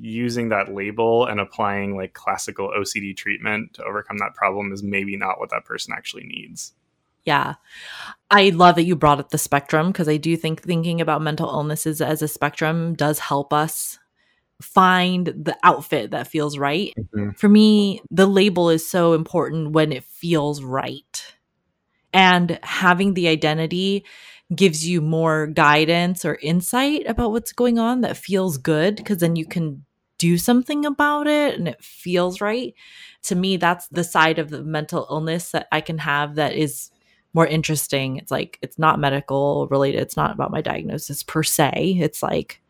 using 0.00 0.48
that 0.48 0.74
label 0.74 1.26
and 1.26 1.40
applying 1.40 1.96
like 1.96 2.14
classical 2.14 2.72
OCD 2.76 3.16
treatment 3.16 3.74
to 3.74 3.84
overcome 3.84 4.18
that 4.18 4.34
problem 4.34 4.72
is 4.72 4.82
maybe 4.82 5.16
not 5.16 5.38
what 5.38 5.50
that 5.50 5.64
person 5.64 5.94
actually 5.96 6.24
needs. 6.24 6.72
Yeah. 7.24 7.54
I 8.30 8.50
love 8.50 8.76
that 8.76 8.84
you 8.84 8.96
brought 8.96 9.20
up 9.20 9.30
the 9.30 9.38
spectrum 9.38 9.88
because 9.88 10.08
I 10.08 10.16
do 10.16 10.36
think 10.36 10.62
thinking 10.62 11.00
about 11.00 11.22
mental 11.22 11.48
illnesses 11.48 12.00
as 12.00 12.22
a 12.22 12.28
spectrum 12.28 12.94
does 12.94 13.18
help 13.20 13.52
us 13.52 13.98
find 14.60 15.26
the 15.26 15.56
outfit 15.62 16.10
that 16.12 16.28
feels 16.28 16.58
right. 16.58 16.92
Mm-hmm. 16.98 17.30
For 17.36 17.48
me, 17.48 18.00
the 18.10 18.26
label 18.26 18.70
is 18.70 18.88
so 18.88 19.12
important 19.12 19.72
when 19.72 19.92
it 19.92 20.04
feels 20.04 20.62
right. 20.62 21.34
And 22.12 22.58
having 22.62 23.14
the 23.14 23.28
identity 23.28 24.04
gives 24.54 24.86
you 24.86 25.00
more 25.00 25.46
guidance 25.46 26.24
or 26.24 26.36
insight 26.42 27.06
about 27.06 27.30
what's 27.30 27.52
going 27.52 27.78
on 27.78 28.02
that 28.02 28.16
feels 28.16 28.58
good 28.58 28.96
because 28.96 29.18
then 29.18 29.36
you 29.36 29.46
can 29.46 29.84
do 30.18 30.36
something 30.38 30.84
about 30.84 31.26
it 31.26 31.58
and 31.58 31.66
it 31.66 31.82
feels 31.82 32.40
right. 32.40 32.74
To 33.24 33.34
me, 33.34 33.56
that's 33.56 33.88
the 33.88 34.04
side 34.04 34.38
of 34.38 34.50
the 34.50 34.62
mental 34.62 35.06
illness 35.10 35.50
that 35.52 35.68
I 35.72 35.80
can 35.80 35.98
have 35.98 36.34
that 36.34 36.54
is 36.54 36.90
more 37.34 37.46
interesting. 37.46 38.18
It's 38.18 38.30
like 38.30 38.58
it's 38.62 38.78
not 38.78 39.00
medical 39.00 39.66
related. 39.68 40.00
It's 40.00 40.16
not 40.16 40.32
about 40.32 40.50
my 40.50 40.60
diagnosis 40.60 41.22
per 41.22 41.42
se. 41.42 41.98
It's 42.00 42.22
like 42.22 42.60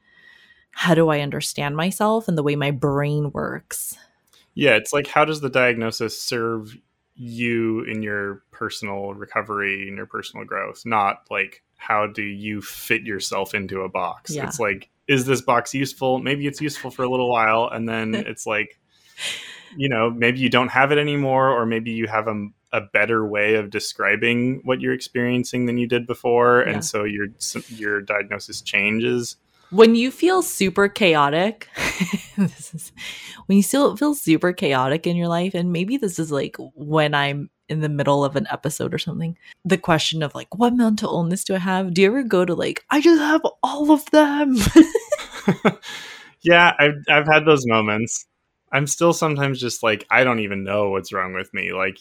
how 0.71 0.95
do 0.95 1.09
I 1.09 1.21
understand 1.21 1.77
myself 1.77 2.29
and 2.29 2.39
the 2.39 2.43
way 2.43 2.57
my 2.57 2.71
brain 2.71 3.31
works. 3.33 3.97
Yeah, 4.55 4.77
it's 4.77 4.93
like 4.93 5.07
how 5.07 5.25
does 5.25 5.41
the 5.41 5.51
diagnosis 5.51 6.21
serve 6.21 6.77
you 7.15 7.83
in 7.85 8.03
your 8.03 8.43
personal 8.51 9.15
recovery 9.15 9.89
and 9.89 9.97
your 9.97 10.07
personal 10.07 10.45
growth, 10.45 10.83
not 10.85 11.23
like 11.31 11.63
how 11.77 12.07
do 12.07 12.23
you 12.23 12.63
fit 12.63 13.03
yourself 13.03 13.55
into 13.55 13.83
a 13.83 13.89
box. 13.89 14.31
Yeah. 14.35 14.47
It's 14.47 14.59
like 14.61 14.89
is 15.09 15.27
this 15.27 15.41
box 15.43 15.75
useful? 15.75 16.21
Maybe 16.21 16.47
it's 16.47 16.61
useful 16.61 16.91
for 16.91 17.03
a 17.03 17.09
little 17.11 17.29
while 17.31 17.69
and 17.73 17.89
then 17.89 18.15
it's 18.27 18.47
like 18.47 18.79
you 19.77 19.89
know, 19.89 20.11
maybe 20.11 20.39
you 20.39 20.49
don't 20.51 20.69
have 20.69 20.93
it 20.93 20.99
anymore 20.99 21.49
or 21.49 21.67
maybe 21.67 21.91
you 21.91 22.07
have 22.07 22.29
a 22.29 22.47
a 22.75 22.81
better 22.81 23.27
way 23.27 23.57
of 23.57 23.69
describing 23.69 24.63
what 24.65 24.81
you're 24.81 24.95
experiencing 24.95 25.67
than 25.67 25.77
you 25.77 25.87
did 25.87 26.07
before 26.07 26.63
Yeah. 26.67 26.73
and 26.75 26.85
so 26.85 27.05
your 27.05 27.27
your 27.69 28.01
diagnosis 28.01 28.63
changes. 28.63 29.37
When 29.73 29.95
you 29.95 30.11
feel 30.11 30.43
super 30.43 30.89
chaotic 30.89 31.69
this 32.37 32.75
is 32.75 32.93
when 33.47 33.57
you 33.57 33.63
still 33.63 33.97
feel 33.97 34.15
super 34.15 34.53
chaotic 34.53 35.07
in 35.07 35.17
your 35.17 35.29
life 35.29 35.55
and 35.55 35.73
maybe 35.73 35.97
this 35.97 36.19
is 36.19 36.31
like 36.31 36.57
when 36.75 37.15
i'm 37.15 37.51
in 37.69 37.81
the 37.81 37.89
middle 37.89 38.25
of 38.25 38.37
an 38.37 38.47
episode 38.51 38.93
or 38.93 38.99
something 38.99 39.37
the 39.65 39.79
question 39.79 40.23
of 40.23 40.35
like 40.35 40.55
what 40.55 40.75
mental 40.75 41.13
illness 41.13 41.43
do 41.43 41.55
i 41.55 41.59
have 41.59 41.95
do 41.95 42.03
you 42.03 42.09
ever 42.09 42.23
go 42.23 42.45
to 42.45 42.55
like 42.55 42.85
i 42.91 43.01
just 43.01 43.21
have 43.21 43.43
all 43.63 43.91
of 43.91 44.05
them 44.11 44.57
yeah, 46.43 46.73
I've 46.79 46.97
I've 47.09 47.27
had 47.27 47.45
those 47.45 47.67
moments. 47.67 48.27
I'm 48.73 48.87
still 48.87 49.13
sometimes 49.13 49.61
just 49.61 49.83
like 49.83 50.07
I 50.11 50.25
don't 50.25 50.41
even 50.41 50.65
know 50.65 50.91
what's 50.91 51.13
wrong 51.13 51.35
with 51.35 51.53
me. 51.53 51.73
Like 51.73 51.99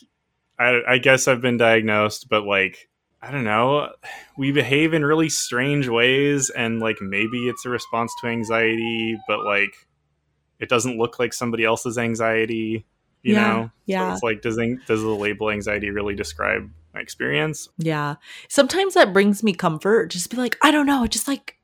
I 0.60 0.82
I 0.88 0.98
guess 0.98 1.28
I've 1.28 1.42
been 1.42 1.58
diagnosed, 1.58 2.28
but 2.30 2.44
like 2.44 2.90
I 3.22 3.32
don't 3.32 3.44
know. 3.44 3.90
We 4.38 4.51
behave 4.51 4.94
in 4.94 5.06
really 5.06 5.30
strange 5.30 5.88
ways 5.88 6.50
and 6.50 6.80
like 6.80 6.98
maybe 7.01 7.48
it's 7.50 7.66
a 7.66 7.70
response 7.70 8.12
to 8.22 8.28
anxiety, 8.28 9.18
but 9.28 9.44
like 9.46 9.74
it 10.60 10.70
doesn't 10.70 10.98
look 10.98 11.20
like 11.20 11.34
somebody 11.34 11.63
else's 11.63 11.98
anxiety, 11.98 12.86
you 13.24 13.34
Yeah, 13.36 13.42
know? 13.54 13.72
yeah. 13.86 14.08
So 14.10 14.13
it's 14.13 14.24
like 14.24 14.42
does 14.42 14.60
does 14.88 15.01
the 15.01 15.08
label 15.16 15.50
anxiety 15.51 15.90
really 15.92 16.16
describe 16.16 16.70
my 16.94 17.00
experience? 17.00 17.70
yeah 17.78 18.16
sometimes 18.50 18.96
that 18.96 19.13
brings 19.13 19.44
me 19.44 19.54
comfort 19.54 20.10
just 20.10 20.30
be 20.30 20.36
like 20.38 20.58
i 20.62 20.72
don't 20.72 20.86
know 20.86 21.08
just 21.08 21.25
like 21.28 21.56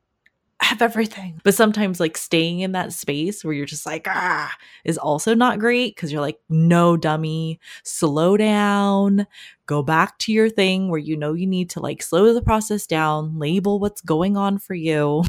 have 0.60 0.82
everything 0.82 1.40
but 1.44 1.54
sometimes 1.54 2.00
like 2.00 2.16
staying 2.16 2.60
in 2.60 2.72
that 2.72 2.92
space 2.92 3.44
where 3.44 3.54
you're 3.54 3.64
just 3.64 3.86
like 3.86 4.06
ah 4.08 4.52
is 4.84 4.98
also 4.98 5.34
not 5.34 5.58
great 5.58 5.94
because 5.94 6.10
you're 6.12 6.20
like 6.20 6.38
no 6.48 6.96
dummy 6.96 7.60
slow 7.84 8.36
down 8.36 9.26
go 9.66 9.82
back 9.82 10.18
to 10.18 10.32
your 10.32 10.50
thing 10.50 10.88
where 10.88 10.98
you 10.98 11.16
know 11.16 11.32
you 11.32 11.46
need 11.46 11.70
to 11.70 11.80
like 11.80 12.02
slow 12.02 12.34
the 12.34 12.42
process 12.42 12.86
down 12.86 13.38
label 13.38 13.78
what's 13.78 14.00
going 14.00 14.36
on 14.36 14.58
for 14.58 14.74
you 14.74 15.22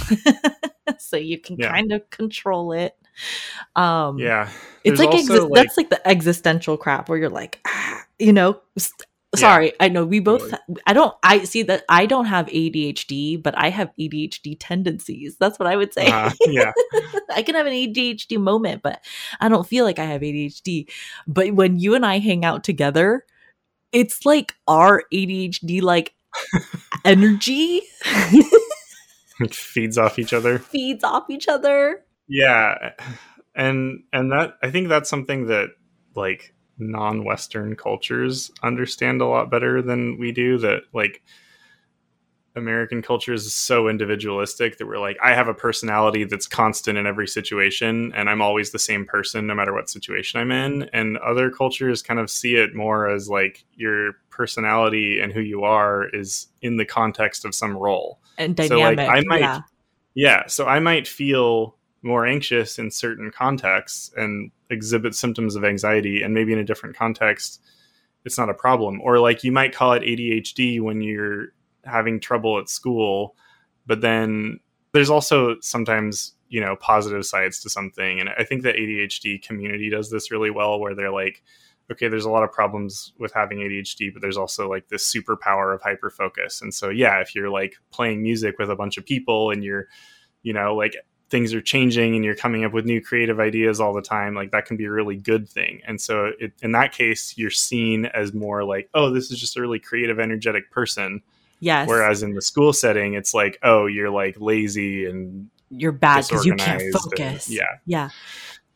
so 0.98 1.16
you 1.16 1.40
can 1.40 1.58
Yeah. 1.58 1.72
kind 1.72 1.92
of 1.92 2.10
control 2.10 2.72
it 2.72 2.96
um 3.76 4.18
Yeah. 4.18 4.50
it's 4.84 5.00
like, 5.00 5.10
also, 5.10 5.48
exi- 5.48 5.54
that's 5.54 5.78
like 5.78 5.90
the 5.90 6.08
existential 6.08 6.76
crap 6.76 7.08
where 7.08 7.18
you're 7.18 7.30
like 7.30 7.60
ah, 7.68 8.04
you 8.18 8.34
know 8.34 8.60
sorry 9.36 9.74
i 9.80 9.88
know 9.88 10.06
we 10.06 10.20
both 10.20 10.42
Totally. 10.50 10.82
i 10.88 10.94
don't 10.94 11.14
i 11.24 11.44
see 11.44 11.62
that 11.64 11.84
i 11.88 12.06
don't 12.08 12.26
have 12.26 12.48
adhd 12.48 13.44
but 13.44 13.56
i 13.58 13.70
have 13.70 13.92
adhd 14.00 14.58
tendencies. 14.60 15.38
That's 15.40 15.60
what 15.60 15.68
i 15.68 15.76
would 15.76 15.94
say. 15.94 16.08
Uh, 16.08 16.32
yeah. 16.48 16.72
i 17.32 17.44
can 17.44 17.56
have 17.56 17.68
an 17.68 17.74
adhd 17.74 18.40
moment 18.40 18.82
but 18.82 19.04
i 19.40 19.48
don't 19.48 19.68
feel 19.68 19.86
like 19.86 20.00
i 20.00 20.06
have 20.06 20.22
adhd 20.22 20.90
but 21.28 21.54
when 21.54 21.78
you 21.78 21.94
and 21.96 22.06
i 22.06 22.18
hang 22.20 22.44
out 22.44 22.64
together 22.64 23.24
it's 23.92 24.26
like 24.26 24.56
our 24.68 25.04
adhd 25.14 25.82
like 25.82 26.14
energy. 27.06 27.82
It 29.42 29.56
feeds 29.56 29.98
off 29.98 30.20
each 30.20 30.34
other. 30.34 30.60
feeds 30.60 31.02
off 31.02 31.30
each 31.30 31.48
other. 31.48 32.04
Yeah. 32.28 32.92
And 33.56 34.04
and 34.12 34.32
that 34.34 34.56
i 34.62 34.70
think 34.70 34.90
that's 34.90 35.10
something 35.10 35.48
that 35.48 35.70
like 36.14 36.54
non-western 36.80 37.76
cultures 37.76 38.52
understand 38.64 39.22
a 39.22 39.26
lot 39.26 39.52
better 39.52 39.82
than 39.82 40.18
we 40.18 40.32
do 40.32 40.58
that 40.58 40.82
like 40.94 41.22
american 42.56 43.02
culture 43.02 43.32
is 43.34 43.54
so 43.54 43.88
individualistic 43.88 44.78
that 44.78 44.88
we're 44.88 44.98
like 44.98 45.18
i 45.24 45.34
have 45.34 45.48
a 45.48 45.54
personality 45.54 46.24
that's 46.24 46.48
constant 46.48 46.98
in 46.98 47.06
every 47.06 47.28
situation 47.28 48.12
and 48.16 48.30
i'm 48.30 48.42
always 48.42 48.72
the 48.72 48.80
same 48.80 49.06
person 49.06 49.46
no 49.46 49.54
matter 49.54 49.74
what 49.74 49.90
situation 49.90 50.40
i'm 50.42 50.52
in. 50.52 50.90
And 50.92 51.18
other 51.20 51.52
cultures 51.52 52.02
kind 52.02 52.20
of 52.20 52.30
see 52.30 52.56
it 52.56 52.74
more 52.76 53.08
as 53.08 53.30
like 53.30 53.64
your 53.76 54.14
personality 54.30 55.20
and 55.20 55.32
who 55.32 55.42
you 55.42 55.64
are 55.64 56.10
is 56.10 56.48
in 56.62 56.78
the 56.78 56.86
context 56.86 57.46
of 57.46 57.54
some 57.54 57.78
role. 57.78 58.20
And 58.38 58.58
So, 58.58 58.80
like, 58.80 58.98
dynamic 58.98 59.10
I 59.10 59.28
might- 59.28 59.40
yeah. 59.42 59.60
Yeah, 60.16 60.48
so 60.48 60.66
I 60.66 60.80
might 60.80 61.08
feel 61.08 61.76
more 62.02 62.26
anxious 62.26 62.80
in 62.80 62.92
certain 62.92 63.32
contexts 63.32 64.12
and 64.16 64.52
exhibit 64.70 65.16
symptoms 65.16 65.56
of 65.56 65.66
anxiety, 65.66 66.22
and 66.22 66.34
maybe 66.34 66.54
in 66.54 66.60
a 66.60 66.64
different 66.64 66.96
context, 66.96 67.62
it's 68.26 68.38
not 68.38 68.50
a 68.50 68.54
problem. 68.54 69.02
Or 69.02 69.20
like 69.20 69.44
you 69.44 69.52
might 69.52 69.76
call 69.76 69.94
it 69.94 70.04
ADHD 70.04 70.82
when 70.82 71.02
you're 71.02 71.48
having 71.84 72.20
trouble 72.20 72.60
at 72.60 72.70
school, 72.70 73.36
but 73.86 74.02
then 74.02 74.60
there's 74.94 75.10
also 75.10 75.58
sometimes 75.62 76.34
you 76.50 76.62
know 76.62 76.76
positive 76.78 77.26
sides 77.26 77.60
to 77.62 77.70
something, 77.70 78.20
and 78.20 78.30
I 78.38 78.44
think 78.44 78.64
the 78.64 78.74
ADHD 78.74 79.42
community 79.42 79.90
does 79.90 80.10
this 80.10 80.32
really 80.32 80.52
well, 80.52 80.80
where 80.80 80.96
they're 80.96 81.12
like. 81.12 81.44
Okay, 81.92 82.08
there's 82.08 82.26
a 82.26 82.30
lot 82.30 82.44
of 82.44 82.52
problems 82.52 83.14
with 83.18 83.34
having 83.34 83.58
ADHD, 83.58 84.14
but 84.14 84.22
there's 84.22 84.38
also 84.38 84.70
like 84.70 84.90
this 84.90 85.12
superpower 85.12 85.74
of 85.74 85.82
hyperfocus. 85.82 86.62
And 86.62 86.72
so, 86.72 86.90
yeah, 86.90 87.20
if 87.20 87.34
you're 87.34 87.50
like 87.50 87.78
playing 87.90 88.22
music 88.22 88.60
with 88.60 88.70
a 88.70 88.76
bunch 88.76 89.00
of 89.00 89.08
people 89.08 89.50
and 89.50 89.64
you're 89.64 89.88
you 90.44 90.54
know 90.54 90.76
like 90.76 90.96
things 91.30 91.54
are 91.54 91.62
changing 91.62 92.16
and 92.16 92.26
you're 92.26 92.36
coming 92.36 92.66
up 92.66 92.74
with 92.74 92.86
new 92.86 93.02
creative 93.02 93.40
ideas 93.40 93.80
all 93.80 93.94
the 93.94 94.02
time 94.02 94.34
like 94.36 94.52
that 94.52 94.66
can 94.66 94.78
be 94.78 94.86
a 94.86 94.92
really 94.92 95.16
good 95.16 95.48
thing 95.48 95.82
and 95.88 96.00
so 96.02 96.32
it, 96.40 96.52
in 96.62 96.72
that 96.72 96.92
case 96.92 97.38
you're 97.38 97.50
seen 97.50 98.06
as 98.08 98.34
more 98.34 98.64
like 98.64 98.90
oh 98.94 99.10
this 99.12 99.32
is 99.32 99.40
just 99.40 99.58
a 99.58 99.62
really 99.62 99.80
creative 99.80 100.20
energetic 100.20 100.70
person 100.72 101.22
yes 101.60 101.88
whereas 101.88 102.24
in 102.24 102.34
the 102.34 102.42
school 102.42 102.74
setting 102.74 103.14
it's 103.14 103.34
like 103.34 103.58
oh 103.64 103.86
you're 103.86 104.10
like 104.10 104.36
lazy 104.40 105.06
and 105.06 105.50
you're 105.70 105.92
bad 105.92 106.26
because 106.28 106.46
you 106.46 106.56
can't 106.56 106.80
disorganized 106.80 107.06
and- 107.20 107.34
focus. 107.34 107.50
yeah. 107.50 107.78
Yeah. 107.86 108.10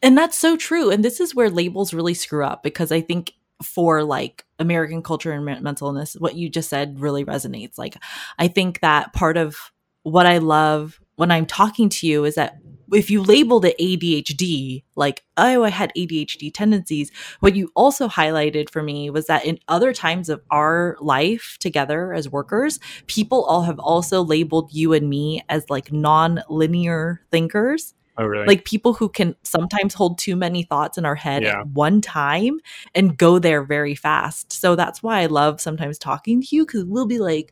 And 0.01 0.17
that's 0.17 0.37
so 0.37 0.57
true. 0.57 0.91
And 0.91 1.03
this 1.03 1.19
is 1.19 1.33
where 1.33 1.49
labels 1.49 1.93
really 1.93 2.13
screw 2.13 2.45
up 2.45 2.61
because 2.61 2.91
I 2.91 3.01
think 3.01 3.33
for 3.63 4.03
like 4.03 4.45
American 4.59 5.01
culture 5.01 5.31
and 5.31 5.45
men- 5.45 5.63
mental 5.63 5.87
illness, 5.87 6.15
what 6.19 6.35
you 6.35 6.49
just 6.49 6.69
said 6.69 6.99
really 6.99 7.23
resonates. 7.23 7.77
Like, 7.77 7.95
I 8.37 8.47
think 8.47 8.81
that 8.81 9.13
part 9.13 9.37
of 9.37 9.55
what 10.03 10.25
I 10.25 10.39
love 10.39 10.99
when 11.15 11.31
I'm 11.31 11.45
talking 11.45 11.89
to 11.89 12.07
you 12.07 12.25
is 12.25 12.35
that 12.35 12.57
if 12.91 13.09
you 13.09 13.23
labeled 13.23 13.65
it 13.65 13.75
ADHD, 13.79 14.83
like, 14.95 15.23
oh, 15.37 15.63
I 15.63 15.69
had 15.69 15.91
ADHD 15.97 16.53
tendencies, 16.53 17.11
what 17.39 17.55
you 17.55 17.71
also 17.75 18.07
highlighted 18.07 18.69
for 18.69 18.83
me 18.83 19.09
was 19.09 19.25
that 19.27 19.45
in 19.45 19.57
other 19.67 19.93
times 19.93 20.29
of 20.29 20.41
our 20.51 20.97
life 21.01 21.57
together 21.59 22.13
as 22.13 22.29
workers, 22.29 22.79
people 23.07 23.45
all 23.45 23.63
have 23.63 23.79
also 23.79 24.21
labeled 24.23 24.71
you 24.73 24.93
and 24.93 25.09
me 25.09 25.43
as 25.49 25.69
like 25.69 25.91
non-linear 25.91 27.21
thinkers. 27.31 27.93
Oh 28.15 28.25
really? 28.25 28.45
Like 28.45 28.63
people 28.65 28.93
who 28.93 29.09
can 29.09 29.35
sometimes 29.43 29.95
hold 29.95 30.19
too 30.19 30.35
many 30.35 30.61
thoughts 30.61 30.97
in 30.99 31.05
our 31.05 31.15
head 31.15 31.41
Yeah. 31.43 31.61
at 31.61 31.67
one 31.69 31.99
time 31.99 32.59
and 32.93 33.17
go 33.17 33.39
there 33.39 33.63
very 33.63 33.95
fast. 33.95 34.53
So 34.53 34.75
that's 34.75 35.01
why 35.01 35.21
i 35.21 35.25
love 35.25 35.59
sometimes 35.59 35.97
talking 35.97 36.41
to 36.41 36.55
you 36.55 36.65
because 36.65 36.85
we'll 36.85 37.07
be 37.07 37.17
like 37.19 37.51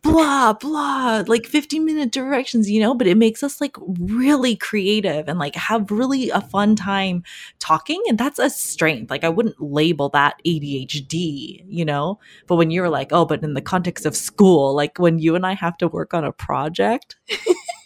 blah 0.00 0.54
blah 0.54 1.22
like 1.26 1.44
15 1.44 1.84
minute 1.84 2.12
directions 2.12 2.70
you 2.70 2.80
know 2.80 2.94
but 2.94 3.06
it 3.06 3.16
makes 3.16 3.42
us 3.42 3.60
like 3.60 3.76
really 3.98 4.56
creative 4.56 5.28
and 5.28 5.38
like 5.38 5.54
have 5.54 5.90
really 5.90 6.30
a 6.30 6.40
fun 6.40 6.74
time 6.74 7.22
talking 7.58 8.02
and 8.08 8.16
that's 8.16 8.38
a 8.38 8.48
strength. 8.48 9.10
Like 9.10 9.24
i 9.24 9.28
wouldn't 9.28 9.60
label 9.60 10.08
that 10.10 10.40
adhd 10.46 11.64
you 11.66 11.84
know? 11.84 12.18
But 12.46 12.56
when 12.56 12.70
you're 12.70 12.88
like 12.88 13.12
oh 13.12 13.26
but 13.26 13.42
in 13.42 13.52
the 13.52 13.60
context 13.60 14.06
of 14.06 14.16
school 14.16 14.74
like 14.74 14.98
when 14.98 15.18
you 15.18 15.34
and 15.34 15.44
i 15.44 15.52
have 15.52 15.76
to 15.78 15.88
work 15.88 16.14
on 16.14 16.24
a 16.24 16.32
project 16.32 17.16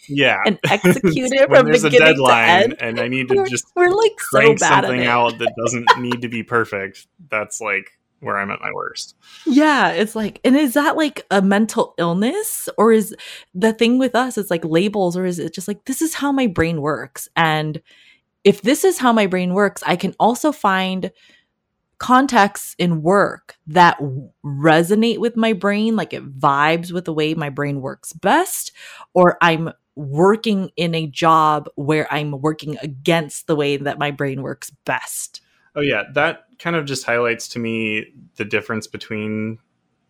yeah. 0.07 0.41
and 0.45 0.59
execute 0.69 1.33
it 1.33 1.49
from 1.49 1.65
there's 1.65 1.83
a 1.83 1.89
beginning 1.89 2.15
to 2.15 2.31
end 2.31 2.75
and 2.79 2.99
i 2.99 3.07
need 3.07 3.27
to 3.27 3.35
we're, 3.35 3.47
just 3.47 3.65
we're 3.75 3.89
like 3.89 4.19
so 4.31 4.39
bad 4.55 4.85
at 4.85 4.85
something 4.85 5.05
out 5.05 5.37
that 5.39 5.53
doesn't 5.57 5.85
need 5.99 6.21
to 6.21 6.29
be 6.29 6.43
perfect 6.43 7.07
that's 7.29 7.59
like 7.59 7.96
where 8.19 8.37
i'm 8.37 8.51
at 8.51 8.61
my 8.61 8.71
worst 8.73 9.15
Yeah, 9.45 9.91
it's 9.91 10.15
like, 10.15 10.39
and 10.43 10.57
is 10.57 10.73
that 10.73 10.97
like 10.97 11.25
a 11.31 11.41
mental 11.41 11.93
illness, 11.97 12.67
or 12.77 12.91
is 12.91 13.15
the 13.53 13.73
thing 13.73 13.97
with 13.97 14.15
us? 14.15 14.37
It's 14.37 14.51
like 14.51 14.65
labels, 14.65 15.15
or 15.15 15.25
is 15.25 15.39
it 15.39 15.53
just 15.53 15.67
like 15.67 15.85
this 15.85 16.01
is 16.01 16.13
how 16.13 16.31
my 16.31 16.47
brain 16.47 16.81
works? 16.81 17.29
And 17.35 17.81
if 18.43 18.61
this 18.61 18.83
is 18.83 18.97
how 18.97 19.13
my 19.13 19.27
brain 19.27 19.53
works, 19.53 19.83
I 19.85 19.95
can 19.95 20.15
also 20.19 20.51
find 20.51 21.11
contexts 21.97 22.75
in 22.77 23.01
work 23.01 23.55
that 23.67 23.99
resonate 24.45 25.19
with 25.19 25.35
my 25.35 25.53
brain, 25.53 25.95
like 25.95 26.13
it 26.13 26.39
vibes 26.39 26.91
with 26.91 27.05
the 27.05 27.13
way 27.13 27.33
my 27.33 27.49
brain 27.49 27.81
works 27.81 28.13
best, 28.13 28.71
or 29.13 29.37
I'm 29.41 29.71
working 29.95 30.69
in 30.75 30.93
a 30.93 31.07
job 31.07 31.69
where 31.75 32.11
I'm 32.13 32.39
working 32.41 32.77
against 32.81 33.47
the 33.47 33.55
way 33.55 33.77
that 33.77 33.97
my 33.97 34.11
brain 34.11 34.43
works 34.43 34.69
best. 34.85 35.41
Oh 35.77 35.81
yeah, 35.81 36.05
that 36.13 36.45
kind 36.59 36.75
of 36.75 36.85
just 36.85 37.05
highlights 37.05 37.47
to 37.49 37.59
me 37.59 38.07
the 38.37 38.45
difference 38.45 38.87
between 38.87 39.59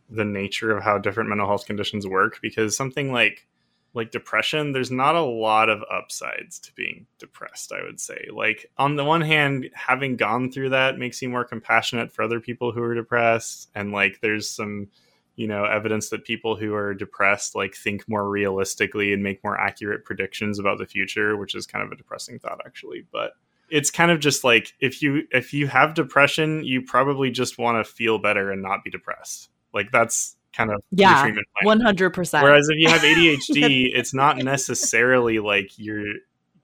the 0.10 0.26
nature 0.26 0.72
of 0.76 0.84
how 0.84 0.98
different 0.98 1.30
mental 1.30 1.48
health 1.48 1.66
conditions 1.68 2.08
work 2.08 2.40
because 2.42 2.78
something 2.78 3.12
like 3.14 3.48
like 3.94 4.12
depression, 4.12 4.74
there's 4.74 4.92
not 4.92 5.16
a 5.16 5.22
lot 5.22 5.70
of 5.70 5.84
upsides 5.92 6.60
to 6.60 6.74
being 6.76 7.08
depressed, 7.20 7.74
I 7.74 7.84
would 7.84 8.00
say. 8.00 8.28
Like, 8.34 8.72
on 8.78 8.96
the 8.96 9.06
one 9.06 9.22
hand, 9.22 9.70
having 9.74 10.18
gone 10.18 10.52
through 10.52 10.70
that 10.72 11.00
makes 11.00 11.22
you 11.22 11.30
more 11.30 11.46
compassionate 11.46 12.12
for 12.14 12.24
other 12.24 12.40
people 12.40 12.72
who 12.72 12.84
are 12.84 12.96
depressed. 12.96 13.72
And 13.76 13.92
like, 13.94 14.22
there's 14.22 14.50
some, 14.50 14.90
you 15.36 15.48
know, 15.48 15.66
evidence 15.66 16.10
that 16.10 16.26
people 16.26 16.56
who 16.58 16.76
are 16.76 16.96
depressed 16.96 17.56
like 17.56 17.76
think 17.76 18.08
more 18.10 18.30
realistically 18.30 19.14
and 19.14 19.24
make 19.24 19.44
more 19.44 19.60
accurate 19.60 20.06
predictions 20.06 20.60
about 20.60 20.80
the 20.80 20.88
future, 20.88 21.38
which 21.38 21.56
is 21.56 21.68
kind 21.68 21.86
of 21.86 21.92
a 21.92 21.98
depressing 21.98 22.40
thought, 22.40 22.62
actually. 22.66 23.06
But 23.12 23.34
it's 23.70 23.92
kind 23.92 24.12
of 24.12 24.20
just 24.20 24.44
like 24.44 24.74
if 24.80 25.02
you 25.02 25.24
if 25.32 25.54
you 25.54 25.68
have 25.68 25.94
depression 25.94 26.64
you 26.64 26.82
probably 26.82 27.30
just 27.30 27.58
want 27.58 27.84
to 27.84 27.92
feel 27.92 28.18
better 28.20 28.52
and 28.52 28.62
not 28.62 28.84
be 28.84 28.90
depressed 28.90 29.50
like 29.74 29.92
that's 29.92 30.38
kind 30.58 30.72
of 30.72 30.82
yeah, 30.92 31.32
one 31.62 31.80
hundred 31.80 32.12
percent. 32.12 32.44
Whereas 32.44 32.68
if 32.70 32.78
you 32.78 32.90
have 32.90 33.02
ADHD, 33.04 33.92
it's 33.94 34.14
not 34.14 34.38
necessarily 34.38 35.40
like 35.40 35.78
your 35.78 36.04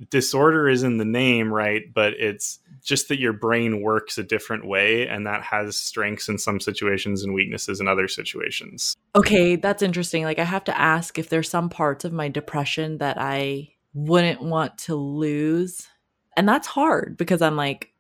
disorder 0.09 0.67
is 0.67 0.83
in 0.83 0.97
the 0.97 1.05
name, 1.05 1.53
right? 1.53 1.83
But 1.93 2.13
it's 2.13 2.59
just 2.83 3.07
that 3.09 3.19
your 3.19 3.33
brain 3.33 3.81
works 3.81 4.17
a 4.17 4.23
different 4.23 4.65
way, 4.65 5.07
and 5.07 5.27
that 5.27 5.43
has 5.43 5.77
strengths 5.77 6.27
in 6.27 6.37
some 6.37 6.59
situations 6.59 7.23
and 7.23 7.33
weaknesses 7.33 7.79
in 7.79 7.87
other 7.87 8.07
situations. 8.07 8.95
Okay, 9.15 9.55
that's 9.55 9.83
interesting. 9.83 10.23
Like 10.23 10.39
I 10.39 10.43
have 10.43 10.63
to 10.65 10.77
ask 10.77 11.19
if 11.19 11.29
there's 11.29 11.49
some 11.49 11.69
parts 11.69 12.03
of 12.03 12.11
my 12.11 12.27
depression 12.27 12.97
that 12.97 13.17
I 13.19 13.69
wouldn't 13.93 14.41
want 14.41 14.77
to 14.79 14.95
lose. 14.95 15.87
And 16.35 16.47
that's 16.47 16.67
hard 16.67 17.17
because 17.17 17.41
I'm 17.41 17.55
like, 17.55 17.91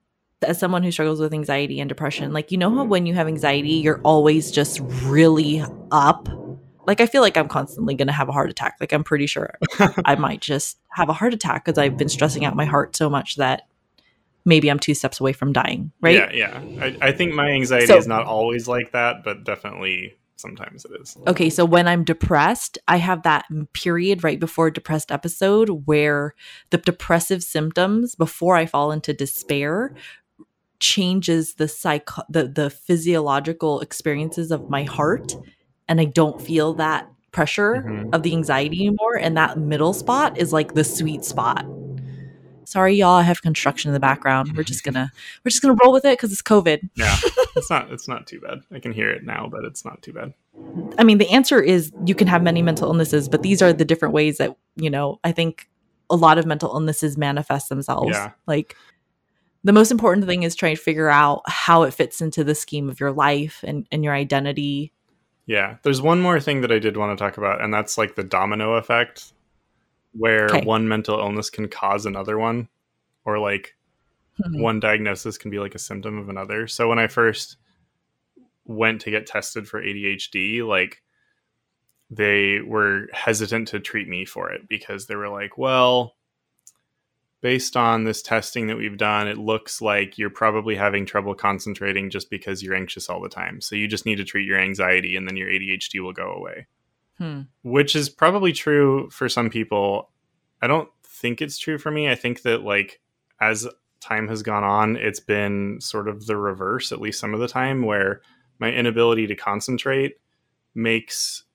as 0.41 0.59
someone 0.59 0.83
who 0.83 0.91
struggles 0.91 1.19
with 1.19 1.33
anxiety 1.33 1.79
and 1.79 1.87
depression, 1.87 2.33
like 2.33 2.51
you 2.51 2.57
know 2.57 2.69
how 2.69 2.81
mm-hmm. 2.81 2.89
when 2.89 3.05
you 3.05 3.13
have 3.13 3.27
anxiety, 3.27 3.73
you're 3.73 4.01
always 4.03 4.51
just 4.51 4.79
really 5.03 5.63
up. 5.91 6.27
Like 6.85 6.99
I 6.99 7.05
feel 7.05 7.21
like 7.21 7.37
I'm 7.37 7.47
constantly 7.47 7.95
going 7.95 8.07
to 8.07 8.13
have 8.13 8.29
a 8.29 8.33
heart 8.33 8.49
attack. 8.49 8.75
Like 8.79 8.91
I'm 8.91 9.03
pretty 9.03 9.27
sure 9.27 9.57
I 10.05 10.15
might 10.15 10.41
just 10.41 10.77
have 10.89 11.09
a 11.09 11.13
heart 11.13 11.33
attack 11.33 11.65
because 11.65 11.77
I've 11.77 11.97
been 11.97 12.09
stressing 12.09 12.43
out 12.43 12.55
my 12.55 12.65
heart 12.65 12.95
so 12.95 13.09
much 13.09 13.37
that 13.37 13.67
maybe 14.45 14.69
I'm 14.69 14.79
two 14.79 14.93
steps 14.93 15.19
away 15.19 15.33
from 15.33 15.53
dying. 15.53 15.91
Right? 16.01 16.15
Yeah, 16.15 16.31
yeah. 16.33 16.83
I, 16.83 16.97
I 17.07 17.11
think 17.13 17.33
my 17.33 17.49
anxiety 17.51 17.87
so, 17.87 17.97
is 17.97 18.07
not 18.07 18.25
always 18.25 18.67
like 18.67 18.91
that, 18.91 19.23
but 19.23 19.45
definitely 19.45 20.17
sometimes 20.43 20.85
it 20.85 20.91
is. 21.01 21.17
Okay, 21.25 21.49
so 21.49 21.65
when 21.65 21.87
I'm 21.87 22.03
depressed, 22.03 22.77
I 22.87 22.97
have 22.97 23.23
that 23.23 23.45
period 23.73 24.23
right 24.23 24.39
before 24.39 24.67
a 24.67 24.73
depressed 24.73 25.11
episode 25.11 25.69
where 25.85 26.35
the 26.69 26.77
depressive 26.77 27.41
symptoms 27.43 28.13
before 28.13 28.55
I 28.55 28.67
fall 28.67 28.91
into 28.91 29.13
despair 29.13 29.95
changes 30.79 31.53
the 31.55 31.67
psych 31.67 32.09
the 32.29 32.45
the 32.45 32.69
physiological 32.69 33.79
experiences 33.79 34.51
of 34.51 34.69
my 34.69 34.83
heart 34.83 35.33
and 35.87 36.01
I 36.01 36.05
don't 36.05 36.41
feel 36.41 36.73
that 36.73 37.09
pressure 37.31 37.85
mm-hmm. 37.87 38.13
of 38.13 38.23
the 38.23 38.33
anxiety 38.33 38.81
anymore 38.81 39.17
and 39.17 39.37
that 39.37 39.57
middle 39.57 39.93
spot 39.93 40.37
is 40.37 40.51
like 40.51 40.73
the 40.73 40.83
sweet 40.83 41.23
spot. 41.23 41.65
Sorry 42.65 42.95
y'all, 42.95 43.15
I 43.15 43.23
have 43.23 43.41
construction 43.41 43.89
in 43.89 43.93
the 43.93 43.99
background. 43.99 44.55
We're 44.55 44.63
just 44.63 44.83
going 44.83 44.95
to 44.95 45.11
we're 45.43 45.49
just 45.49 45.61
to 45.63 45.77
roll 45.83 45.93
with 45.93 46.05
it 46.05 46.17
cuz 46.19 46.31
it's 46.31 46.41
COVID. 46.41 46.89
Yeah. 46.95 47.15
It's 47.55 47.69
not 47.69 47.91
it's 47.91 48.07
not 48.07 48.25
too 48.25 48.39
bad. 48.39 48.61
I 48.71 48.79
can 48.79 48.91
hear 48.91 49.11
it 49.11 49.23
now, 49.23 49.47
but 49.47 49.63
it's 49.63 49.85
not 49.85 50.01
too 50.01 50.11
bad. 50.11 50.33
I 50.97 51.03
mean, 51.03 51.19
the 51.19 51.29
answer 51.29 51.61
is 51.61 51.91
you 52.03 52.15
can 52.15 52.27
have 52.27 52.41
many 52.41 52.63
mental 52.63 52.87
illnesses, 52.87 53.29
but 53.29 53.43
these 53.43 53.61
are 53.61 53.71
the 53.71 53.85
different 53.85 54.13
ways 54.13 54.37
that, 54.39 54.55
you 54.75 54.89
know, 54.89 55.19
I 55.23 55.33
think 55.33 55.69
a 56.09 56.15
lot 56.15 56.37
of 56.37 56.45
mental 56.45 56.69
illnesses 56.69 57.17
manifest 57.17 57.69
themselves. 57.69 58.11
Yeah. 58.11 58.31
Like 58.47 58.75
the 59.63 59.73
most 59.73 59.91
important 59.91 60.25
thing 60.25 60.43
is 60.43 60.55
trying 60.55 60.75
to 60.75 60.81
figure 60.81 61.09
out 61.09 61.41
how 61.47 61.83
it 61.83 61.93
fits 61.93 62.21
into 62.21 62.43
the 62.43 62.55
scheme 62.55 62.89
of 62.89 62.99
your 62.99 63.11
life 63.11 63.63
and, 63.65 63.87
and 63.91 64.03
your 64.03 64.13
identity. 64.13 64.91
Yeah. 65.45 65.77
There's 65.83 66.01
one 66.01 66.21
more 66.21 66.39
thing 66.39 66.61
that 66.61 66.71
I 66.71 66.79
did 66.79 66.97
want 66.97 67.17
to 67.17 67.23
talk 67.23 67.37
about, 67.37 67.61
and 67.61 67.73
that's 67.73 67.97
like 67.97 68.15
the 68.15 68.23
domino 68.23 68.73
effect, 68.73 69.32
where 70.13 70.45
okay. 70.45 70.61
one 70.63 70.87
mental 70.87 71.19
illness 71.19 71.49
can 71.49 71.67
cause 71.67 72.05
another 72.05 72.37
one, 72.37 72.69
or 73.25 73.39
like 73.39 73.75
mm-hmm. 74.41 74.61
one 74.61 74.79
diagnosis 74.79 75.37
can 75.37 75.51
be 75.51 75.59
like 75.59 75.75
a 75.75 75.79
symptom 75.79 76.17
of 76.17 76.29
another. 76.29 76.67
So 76.67 76.87
when 76.87 76.99
I 76.99 77.07
first 77.07 77.57
went 78.65 79.01
to 79.01 79.11
get 79.11 79.27
tested 79.27 79.67
for 79.67 79.81
ADHD, 79.81 80.65
like 80.65 81.01
they 82.09 82.59
were 82.59 83.07
hesitant 83.11 83.67
to 83.69 83.79
treat 83.79 84.07
me 84.07 84.25
for 84.25 84.51
it 84.51 84.67
because 84.67 85.07
they 85.07 85.15
were 85.15 85.29
like, 85.29 85.57
well, 85.57 86.15
based 87.41 87.75
on 87.75 88.05
this 88.05 88.21
testing 88.21 88.67
that 88.67 88.77
we've 88.77 88.97
done, 88.97 89.27
it 89.27 89.37
looks 89.37 89.81
like 89.81 90.17
you're 90.17 90.29
probably 90.29 90.75
having 90.75 91.05
trouble 91.05 91.35
concentrating 91.35 92.09
just 92.09 92.29
because 92.29 92.63
you're 92.63 92.75
anxious 92.75 93.09
all 93.09 93.21
the 93.21 93.29
time. 93.29 93.59
So 93.59 93.75
you 93.75 93.87
just 93.87 94.05
need 94.05 94.15
to 94.15 94.23
treat 94.23 94.47
your 94.47 94.59
anxiety 94.59 95.15
and 95.15 95.27
then 95.27 95.35
your 95.35 95.49
ADHD 95.49 96.01
will 96.01 96.13
go 96.13 96.31
away. 96.31 96.67
Hmm. 97.23 97.41
Which 97.61 97.95
is 97.95 98.09
probably 98.09 98.51
true 98.51 99.09
for 99.09 99.29
some 99.29 99.49
people. 99.49 100.09
I 100.61 100.67
don't 100.67 100.89
think 101.05 101.41
it's 101.41 101.57
true 101.57 101.77
for 101.77 101.89
me. 101.89 102.09
I 102.09 102.15
think 102.15 102.41
that, 102.41 102.63
like, 102.63 102.99
as 103.39 103.65
time 104.01 104.27
has 104.27 104.43
gone 104.43 104.65
on, 104.65 104.97
it's 104.97 105.21
been 105.21 105.79
sort 105.79 106.09
of 106.09 106.25
the 106.25 106.35
reverse, 106.35 106.91
at 106.91 106.99
least 106.99 107.21
some 107.21 107.33
of 107.33 107.39
the 107.39 107.47
time, 107.47 107.83
where 107.83 108.21
my 108.59 108.73
inability 108.73 109.25
to 109.27 109.35
concentrate 109.35 110.15
makes 110.75 111.45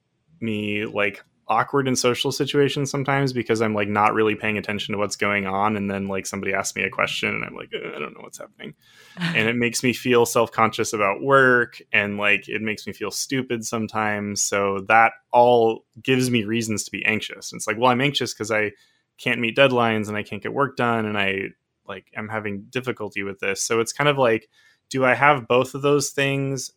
me 0.41 0.87
like 0.87 1.23
awkward 1.49 1.89
in 1.89 1.97
social 1.97 2.31
situations 2.31 2.91
sometimes 2.91 3.33
because 3.33 3.61
I'm 3.61 3.75
like 3.75 3.89
not 3.89 4.15
really 4.15 4.35
paying 4.35 4.59
attention 4.59 4.93
to 4.93 4.99
what's 4.99 5.17
going 5.17 5.47
on. 5.47 5.77
And 5.77 5.91
then 5.91 6.07
like 6.09 6.27
somebody 6.27 6.53
asks 6.53 6.77
me 6.77 6.83
a 6.83 6.91
question 6.91 7.31
and 7.31 7.45
I'm 7.45 7.55
like, 7.55 7.71
uh, 7.75 7.97
I 7.97 7.99
don't 7.99 8.15
know 8.15 8.21
what's 8.21 8.39
happening. 8.39 8.75
and 9.19 9.49
it 9.49 9.57
makes 9.57 9.83
me 9.83 9.93
feel 9.93 10.27
self 10.27 10.53
conscious 10.53 10.93
about 10.93 11.23
work 11.23 11.81
and 11.93 12.19
like 12.19 12.49
it 12.49 12.63
makes 12.63 12.87
me 12.87 12.93
feel 12.93 13.11
stupid 13.11 13.65
sometimes. 13.65 14.43
So 14.43 14.81
that 14.89 15.13
all 15.33 15.85
gives 16.03 16.31
me 16.31 16.45
reasons 16.45 16.85
to 16.85 16.91
be 16.91 17.05
anxious. 17.05 17.53
And 17.53 17.59
it's 17.59 17.67
like, 17.67 17.79
well, 17.79 17.91
I'm 17.91 18.01
anxious 18.01 18.35
because 18.35 18.51
I 18.51 18.73
can't 19.19 19.41
meet 19.41 19.57
deadlines 19.57 20.09
and 20.09 20.17
I 20.17 20.23
can't 20.23 20.43
get 20.43 20.53
work 20.53 20.77
done 20.77 21.07
and 21.07 21.19
I 21.19 21.49
like 21.87 22.07
I'm 22.17 22.29
having 22.29 22.67
difficulty 22.71 23.23
with 23.23 23.41
this. 23.41 23.63
So 23.63 23.81
it's 23.81 23.93
kind 23.93 24.09
of 24.09 24.19
like, 24.19 24.49
do 24.91 25.05
I 25.05 25.15
have 25.15 25.49
both 25.49 25.75
of 25.75 25.83
those 25.83 26.11
things 26.11 26.71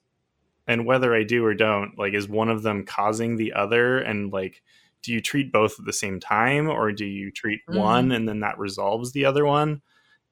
and 0.68 0.86
whether 0.86 1.14
I 1.14 1.24
do 1.24 1.46
or 1.46 1.54
don't, 1.54 1.98
like, 1.98 2.14
is 2.14 2.28
one 2.28 2.50
of 2.50 2.64
them 2.64 2.86
causing 2.86 3.36
the 3.36 3.54
other? 3.54 3.98
And 3.98 4.32
like, 4.32 4.62
do 5.04 5.12
you 5.12 5.22
treat 5.22 5.52
both 5.52 5.80
at 5.80 5.86
the 5.86 5.94
same 5.94 6.20
time, 6.20 6.70
or 6.70 6.92
do 6.92 7.06
you 7.06 7.32
treat 7.32 7.62
mm-hmm. 7.70 7.80
one 7.80 8.12
and 8.12 8.28
then 8.28 8.42
that 8.42 8.60
resolves 8.60 9.12
the 9.12 9.26
other 9.26 9.46
one? 9.46 9.82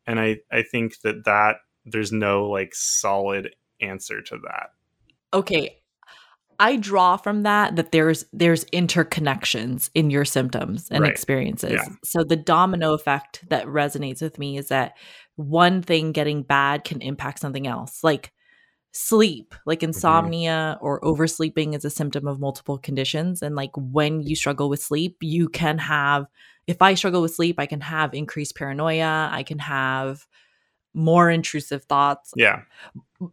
And 0.06 0.20
I 0.20 0.38
I 0.52 0.62
think 0.62 1.00
that 1.02 1.26
that 1.26 1.58
there's 1.86 2.12
no 2.12 2.48
like 2.48 2.76
solid 2.76 3.56
answer 3.82 4.22
to 4.22 4.38
that. 4.38 4.72
Okay, 5.34 5.80
I 6.60 6.76
draw 6.76 7.18
from 7.18 7.44
that 7.44 7.78
that 7.78 7.92
there's 7.92 8.26
there's 8.34 8.65
interconnections 8.65 9.89
in 9.96 10.10
your 10.10 10.26
symptoms 10.26 10.89
and 10.92 11.02
right. 11.02 11.12
experiences. 11.12 11.74
Yeah. 11.74 11.88
So 12.04 12.24
the 12.24 12.36
domino 12.36 12.94
effect 12.94 13.46
that 13.50 13.65
resonates 13.65 14.22
with 14.22 14.38
me 14.38 14.58
is 14.58 14.68
that 14.68 14.98
one 15.36 15.82
thing 15.82 16.12
getting 16.12 16.44
bad 16.44 16.84
can 16.84 17.02
impact 17.02 17.39
something 17.39 17.65
else. 17.65 18.04
Like 18.04 18.34
sleep 18.91 19.54
like 19.65 19.80
mm-hmm. 19.80 19.89
insomnia 19.89 20.75
mm-hmm. 20.75 20.86
or 20.86 21.04
oversleeping 21.06 21.73
is 21.73 21.86
a 21.86 21.89
symptom 21.89 22.28
of 22.28 22.39
multiple 22.39 22.78
conditions 22.78 23.41
and 23.41 23.56
like 23.56 23.71
when 23.75 24.21
you 24.21 24.36
struggle 24.36 24.67
with 24.67 24.82
sleep 24.82 25.17
you 25.21 25.47
can 25.47 25.78
have 25.78 26.25
if 26.65 26.82
i 26.82 26.95
struggle 26.95 27.21
with 27.21 27.34
sleep 27.34 27.60
i 27.60 27.67
can 27.67 27.82
have 27.82 28.13
increased 28.13 28.56
paranoia 28.56 29.30
i 29.32 29.43
can 29.43 29.60
have 29.60 30.25
more 30.95 31.30
intrusive 31.30 31.84
thoughts 31.84 32.34
yeah 32.36 32.62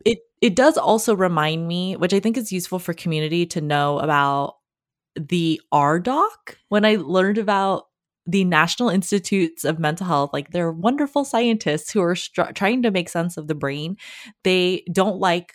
it 0.04 0.18
it 0.42 0.54
does 0.54 0.76
also 0.76 1.16
remind 1.16 1.66
me 1.66 1.96
which 1.96 2.12
i 2.12 2.20
think 2.20 2.36
is 2.36 2.52
useful 2.52 2.78
for 2.78 2.92
community 2.92 3.46
to 3.46 3.62
know 3.62 3.98
about 3.98 4.56
the 5.14 5.58
RDoC 5.72 6.56
when 6.68 6.84
i 6.84 6.96
learned 6.96 7.38
about 7.38 7.86
the 8.26 8.44
National 8.44 8.88
Institutes 8.88 9.64
of 9.64 9.78
Mental 9.78 10.06
Health, 10.06 10.30
like 10.32 10.50
they're 10.50 10.72
wonderful 10.72 11.24
scientists 11.24 11.90
who 11.92 12.02
are 12.02 12.16
str- 12.16 12.52
trying 12.54 12.82
to 12.82 12.90
make 12.90 13.08
sense 13.08 13.36
of 13.36 13.46
the 13.48 13.54
brain. 13.54 13.96
They 14.42 14.84
don't 14.92 15.18
like 15.18 15.54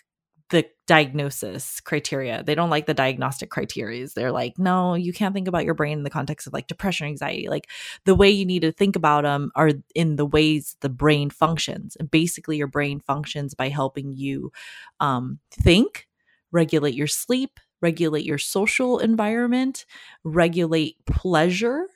the 0.52 0.66
diagnosis 0.86 1.80
criteria. 1.80 2.42
They 2.42 2.54
don't 2.54 2.68
like 2.70 2.84
the 2.84 2.94
diagnostic 2.94 3.50
criteria. 3.50 4.06
They're 4.14 4.30
like, 4.30 4.58
no, 4.58 4.94
you 4.94 5.12
can't 5.12 5.34
think 5.34 5.48
about 5.48 5.64
your 5.64 5.74
brain 5.74 5.98
in 5.98 6.04
the 6.04 6.10
context 6.10 6.46
of 6.46 6.52
like 6.52 6.66
depression, 6.66 7.06
anxiety. 7.06 7.48
Like 7.48 7.68
the 8.04 8.14
way 8.14 8.30
you 8.30 8.44
need 8.44 8.60
to 8.60 8.72
think 8.72 8.94
about 8.94 9.24
them 9.24 9.50
are 9.56 9.70
in 9.94 10.16
the 10.16 10.26
ways 10.26 10.76
the 10.80 10.90
brain 10.90 11.30
functions. 11.30 11.96
And 11.98 12.10
basically, 12.10 12.58
your 12.58 12.66
brain 12.66 13.00
functions 13.00 13.54
by 13.54 13.70
helping 13.70 14.12
you 14.12 14.52
um, 15.00 15.38
think, 15.50 16.06
regulate 16.52 16.94
your 16.94 17.06
sleep, 17.06 17.58
regulate 17.80 18.26
your 18.26 18.38
social 18.38 18.98
environment, 18.98 19.86
regulate 20.22 20.96
pleasure 21.06 21.86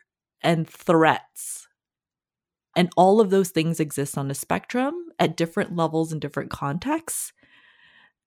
and 0.43 0.69
threats. 0.69 1.69
And 2.77 2.91
all 2.97 3.21
of 3.21 3.31
those 3.31 3.51
things 3.51 3.81
exist 3.81 4.19
on 4.19 4.31
a 4.31 4.35
spectrum 4.35 4.95
at 5.19 5.37
different 5.37 5.75
levels 5.75 6.13
in 6.13 6.19
different 6.19 6.51
contexts. 6.51 7.33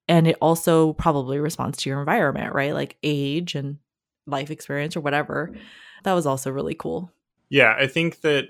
And 0.08 0.28
it 0.28 0.38
also 0.42 0.94
probably 0.94 1.40
responds 1.40 1.78
to 1.80 1.90
your 1.90 2.00
environment, 2.00 2.54
right? 2.54 2.74
Like 2.74 2.98
age 3.04 3.54
and 3.54 3.78
life 4.26 4.50
experience 4.50 4.96
or 4.98 5.02
whatever. 5.02 5.54
That 6.04 6.14
was 6.14 6.26
also 6.26 6.52
really 6.52 6.74
cool. 6.74 7.12
Yeah, 7.50 7.76
I 7.78 7.86
think 7.86 8.22
that 8.22 8.46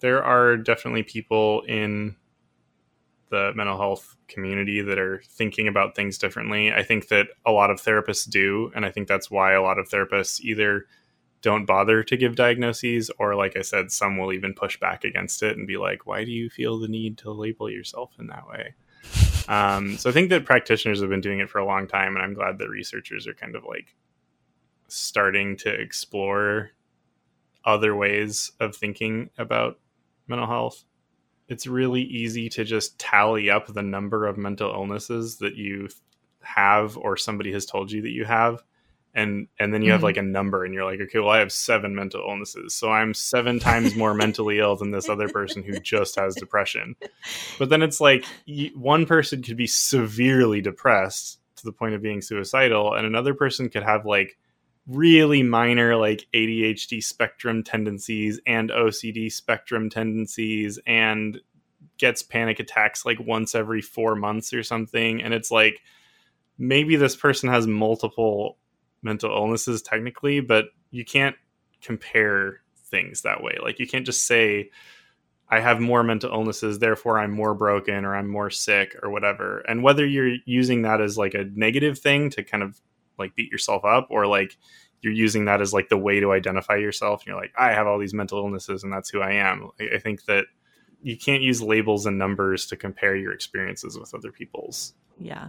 there 0.00 0.22
are 0.24 0.56
definitely 0.56 1.02
people 1.02 1.62
in 1.62 2.16
the 3.30 3.52
mental 3.54 3.76
health 3.76 4.16
community 4.28 4.80
that 4.80 4.98
are 4.98 5.20
thinking 5.26 5.68
about 5.68 5.94
things 5.94 6.16
differently. 6.16 6.72
I 6.72 6.82
think 6.82 7.08
that 7.08 7.26
a 7.44 7.50
lot 7.50 7.70
of 7.70 7.82
therapists 7.82 8.28
do. 8.28 8.70
And 8.74 8.86
I 8.86 8.90
think 8.90 9.08
that's 9.08 9.30
why 9.30 9.52
a 9.52 9.62
lot 9.62 9.78
of 9.78 9.88
therapists 9.88 10.40
either 10.40 10.86
don't 11.42 11.66
bother 11.66 12.02
to 12.02 12.16
give 12.16 12.36
diagnoses 12.36 13.10
or 13.18 13.34
like 13.34 13.56
i 13.56 13.62
said 13.62 13.90
some 13.90 14.16
will 14.16 14.32
even 14.32 14.54
push 14.54 14.78
back 14.80 15.04
against 15.04 15.42
it 15.42 15.56
and 15.56 15.66
be 15.66 15.76
like 15.76 16.06
why 16.06 16.24
do 16.24 16.30
you 16.30 16.50
feel 16.50 16.78
the 16.78 16.88
need 16.88 17.18
to 17.18 17.30
label 17.30 17.70
yourself 17.70 18.12
in 18.18 18.26
that 18.28 18.48
way? 18.48 18.74
Um, 19.48 19.96
so 19.96 20.10
i 20.10 20.12
think 20.12 20.30
that 20.30 20.44
practitioners 20.44 21.00
have 21.00 21.08
been 21.08 21.20
doing 21.20 21.38
it 21.38 21.48
for 21.48 21.58
a 21.58 21.64
long 21.64 21.86
time 21.86 22.16
and 22.16 22.24
i'm 22.24 22.34
glad 22.34 22.58
that 22.58 22.68
researchers 22.68 23.28
are 23.28 23.34
kind 23.34 23.54
of 23.54 23.62
like 23.64 23.94
starting 24.88 25.56
to 25.58 25.72
explore 25.72 26.72
other 27.64 27.94
ways 27.94 28.52
of 28.60 28.74
thinking 28.74 29.28
about 29.36 29.78
mental 30.28 30.46
health. 30.46 30.84
It's 31.48 31.66
really 31.66 32.02
easy 32.02 32.48
to 32.50 32.64
just 32.64 32.98
tally 32.98 33.50
up 33.50 33.66
the 33.66 33.82
number 33.82 34.26
of 34.26 34.38
mental 34.38 34.70
illnesses 34.70 35.38
that 35.38 35.56
you 35.56 35.88
have 36.40 36.96
or 36.96 37.16
somebody 37.16 37.52
has 37.52 37.66
told 37.66 37.90
you 37.90 38.02
that 38.02 38.10
you 38.10 38.24
have 38.24 38.62
and 39.16 39.48
and 39.58 39.72
then 39.72 39.82
you 39.82 39.90
have 39.90 39.98
mm-hmm. 39.98 40.04
like 40.04 40.16
a 40.18 40.22
number 40.22 40.64
and 40.64 40.74
you're 40.74 40.84
like 40.84 41.00
okay 41.00 41.18
well 41.18 41.30
i 41.30 41.38
have 41.38 41.50
seven 41.50 41.94
mental 41.94 42.20
illnesses 42.20 42.74
so 42.74 42.90
i'm 42.90 43.14
seven 43.14 43.58
times 43.58 43.96
more 43.96 44.14
mentally 44.14 44.60
ill 44.60 44.76
than 44.76 44.92
this 44.92 45.08
other 45.08 45.28
person 45.28 45.64
who 45.64 45.80
just 45.80 46.14
has 46.16 46.36
depression 46.36 46.94
but 47.58 47.68
then 47.68 47.82
it's 47.82 48.00
like 48.00 48.24
one 48.74 49.06
person 49.06 49.42
could 49.42 49.56
be 49.56 49.66
severely 49.66 50.60
depressed 50.60 51.40
to 51.56 51.64
the 51.64 51.72
point 51.72 51.94
of 51.94 52.02
being 52.02 52.20
suicidal 52.20 52.94
and 52.94 53.06
another 53.06 53.34
person 53.34 53.68
could 53.68 53.82
have 53.82 54.04
like 54.04 54.36
really 54.86 55.42
minor 55.42 55.96
like 55.96 56.26
adhd 56.32 57.02
spectrum 57.02 57.64
tendencies 57.64 58.38
and 58.46 58.70
ocd 58.70 59.32
spectrum 59.32 59.90
tendencies 59.90 60.78
and 60.86 61.40
gets 61.98 62.22
panic 62.22 62.60
attacks 62.60 63.06
like 63.06 63.18
once 63.18 63.54
every 63.54 63.80
four 63.80 64.14
months 64.14 64.52
or 64.52 64.62
something 64.62 65.22
and 65.22 65.32
it's 65.32 65.50
like 65.50 65.80
maybe 66.58 66.96
this 66.96 67.16
person 67.16 67.48
has 67.48 67.66
multiple 67.66 68.58
mental 69.02 69.30
illnesses 69.30 69.82
technically, 69.82 70.40
but 70.40 70.66
you 70.90 71.04
can't 71.04 71.36
compare 71.82 72.60
things 72.76 73.22
that 73.22 73.42
way. 73.42 73.56
Like 73.62 73.78
you 73.78 73.86
can't 73.86 74.06
just 74.06 74.26
say 74.26 74.70
I 75.48 75.60
have 75.60 75.80
more 75.80 76.02
mental 76.02 76.30
illnesses, 76.30 76.78
therefore 76.78 77.18
I'm 77.18 77.30
more 77.30 77.54
broken 77.54 78.04
or 78.04 78.16
I'm 78.16 78.28
more 78.28 78.50
sick 78.50 78.96
or 79.02 79.10
whatever. 79.10 79.58
And 79.60 79.82
whether 79.82 80.04
you're 80.04 80.36
using 80.44 80.82
that 80.82 81.00
as 81.00 81.16
like 81.16 81.34
a 81.34 81.44
negative 81.54 81.98
thing 81.98 82.30
to 82.30 82.42
kind 82.42 82.62
of 82.62 82.80
like 83.18 83.36
beat 83.36 83.50
yourself 83.50 83.84
up 83.84 84.08
or 84.10 84.26
like 84.26 84.56
you're 85.02 85.12
using 85.12 85.44
that 85.44 85.60
as 85.60 85.72
like 85.72 85.88
the 85.88 85.96
way 85.96 86.20
to 86.20 86.32
identify 86.32 86.76
yourself 86.76 87.20
and 87.20 87.28
you're 87.28 87.40
like 87.40 87.52
I 87.56 87.72
have 87.72 87.86
all 87.86 87.98
these 87.98 88.14
mental 88.14 88.38
illnesses 88.38 88.82
and 88.82 88.92
that's 88.92 89.10
who 89.10 89.20
I 89.20 89.32
am. 89.32 89.70
I 89.80 89.98
think 89.98 90.24
that 90.24 90.46
you 91.02 91.16
can't 91.16 91.42
use 91.42 91.62
labels 91.62 92.06
and 92.06 92.18
numbers 92.18 92.66
to 92.66 92.76
compare 92.76 93.14
your 93.14 93.32
experiences 93.32 93.98
with 93.98 94.14
other 94.14 94.32
people's. 94.32 94.94
Yeah 95.20 95.48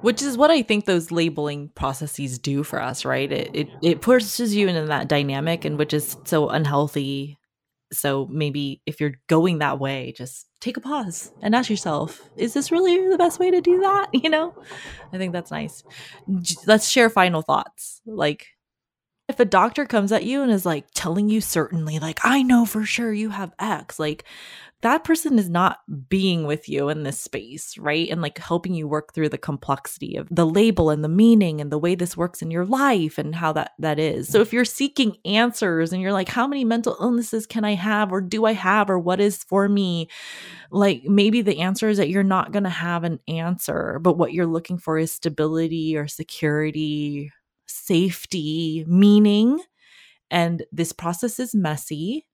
which 0.00 0.22
is 0.22 0.36
what 0.36 0.50
I 0.50 0.62
think 0.62 0.84
those 0.84 1.10
labeling 1.10 1.70
processes 1.74 2.38
do 2.38 2.62
for 2.62 2.80
us, 2.80 3.04
right? 3.04 3.30
It 3.30 3.50
it, 3.54 3.68
it 3.82 4.00
pushes 4.00 4.54
you 4.54 4.68
into 4.68 4.86
that 4.86 5.08
dynamic, 5.08 5.64
and 5.64 5.78
which 5.78 5.92
is 5.94 6.16
so 6.24 6.48
unhealthy. 6.48 7.38
So 7.92 8.26
maybe 8.30 8.82
if 8.84 9.00
you're 9.00 9.14
going 9.28 9.58
that 9.58 9.78
way, 9.78 10.12
just 10.16 10.46
take 10.60 10.76
a 10.76 10.80
pause 10.80 11.30
and 11.40 11.54
ask 11.54 11.70
yourself, 11.70 12.20
is 12.36 12.52
this 12.52 12.72
really 12.72 13.08
the 13.08 13.16
best 13.16 13.38
way 13.38 13.50
to 13.50 13.60
do 13.60 13.80
that? 13.80 14.08
You 14.12 14.30
know, 14.30 14.54
I 15.12 15.18
think 15.18 15.32
that's 15.32 15.52
nice. 15.52 15.84
Let's 16.66 16.88
share 16.88 17.08
final 17.08 17.42
thoughts. 17.42 18.00
Like, 18.04 18.48
if 19.28 19.38
a 19.40 19.44
doctor 19.44 19.86
comes 19.86 20.12
at 20.12 20.24
you 20.24 20.42
and 20.42 20.50
is 20.50 20.66
like 20.66 20.86
telling 20.94 21.28
you 21.28 21.40
certainly, 21.40 21.98
like, 21.98 22.20
I 22.24 22.42
know 22.42 22.64
for 22.64 22.84
sure 22.84 23.12
you 23.12 23.30
have 23.30 23.54
X, 23.58 23.98
like, 23.98 24.24
that 24.82 25.04
person 25.04 25.38
is 25.38 25.48
not 25.48 25.78
being 26.08 26.44
with 26.46 26.68
you 26.68 26.90
in 26.90 27.02
this 27.02 27.18
space, 27.18 27.78
right? 27.78 28.08
And 28.10 28.20
like 28.20 28.38
helping 28.38 28.74
you 28.74 28.86
work 28.86 29.14
through 29.14 29.30
the 29.30 29.38
complexity 29.38 30.16
of 30.16 30.28
the 30.30 30.46
label 30.46 30.90
and 30.90 31.02
the 31.02 31.08
meaning 31.08 31.60
and 31.60 31.72
the 31.72 31.78
way 31.78 31.94
this 31.94 32.16
works 32.16 32.42
in 32.42 32.50
your 32.50 32.66
life 32.66 33.16
and 33.16 33.34
how 33.34 33.52
that 33.54 33.72
that 33.78 33.98
is. 33.98 34.28
So 34.28 34.40
if 34.42 34.52
you're 34.52 34.66
seeking 34.66 35.16
answers 35.24 35.92
and 35.92 36.02
you're 36.02 36.12
like 36.12 36.28
how 36.28 36.46
many 36.46 36.62
mental 36.64 36.96
illnesses 37.00 37.46
can 37.46 37.64
I 37.64 37.74
have 37.74 38.12
or 38.12 38.20
do 38.20 38.44
I 38.44 38.52
have 38.52 38.90
or 38.90 38.98
what 38.98 39.18
is 39.18 39.42
for 39.44 39.66
me? 39.66 40.08
Like 40.70 41.04
maybe 41.04 41.40
the 41.40 41.60
answer 41.60 41.88
is 41.88 41.96
that 41.96 42.10
you're 42.10 42.22
not 42.22 42.52
going 42.52 42.64
to 42.64 42.70
have 42.70 43.02
an 43.02 43.18
answer, 43.28 43.98
but 44.00 44.18
what 44.18 44.34
you're 44.34 44.46
looking 44.46 44.78
for 44.78 44.98
is 44.98 45.10
stability 45.10 45.96
or 45.96 46.06
security, 46.06 47.32
safety, 47.66 48.84
meaning. 48.86 49.58
And 50.30 50.64
this 50.70 50.92
process 50.92 51.40
is 51.40 51.54
messy 51.54 52.26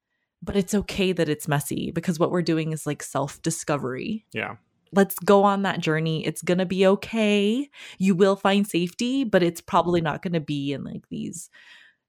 but 0.43 0.57
it's 0.57 0.75
okay 0.75 1.13
that 1.13 1.29
it's 1.29 1.49
messy 1.49 1.91
because 1.93 2.19
what 2.19 2.31
we're 2.31 2.43
doing 2.43 2.73
is 2.73 2.87
like 2.87 3.03
self 3.03 3.41
discovery. 3.43 4.27
Yeah. 4.33 4.57
Let's 4.95 5.19
go 5.21 5.45
on 5.45 5.63
that 5.63 5.81
journey. 5.81 6.27
It's 6.27 6.43
going 6.43 6.59
to 6.59 6.67
be 6.67 6.87
okay. 6.87 7.71
You 7.99 8.15
will 8.15 8.37
find 8.37 8.67
safety, 8.67 9.25
but 9.25 9.43
it's 9.43 9.61
probably 9.61 10.03
not 10.03 10.21
going 10.21 10.35
to 10.35 10.41
be 10.41 10.73
in 10.73 10.85
like 10.85 11.09
these 11.09 11.49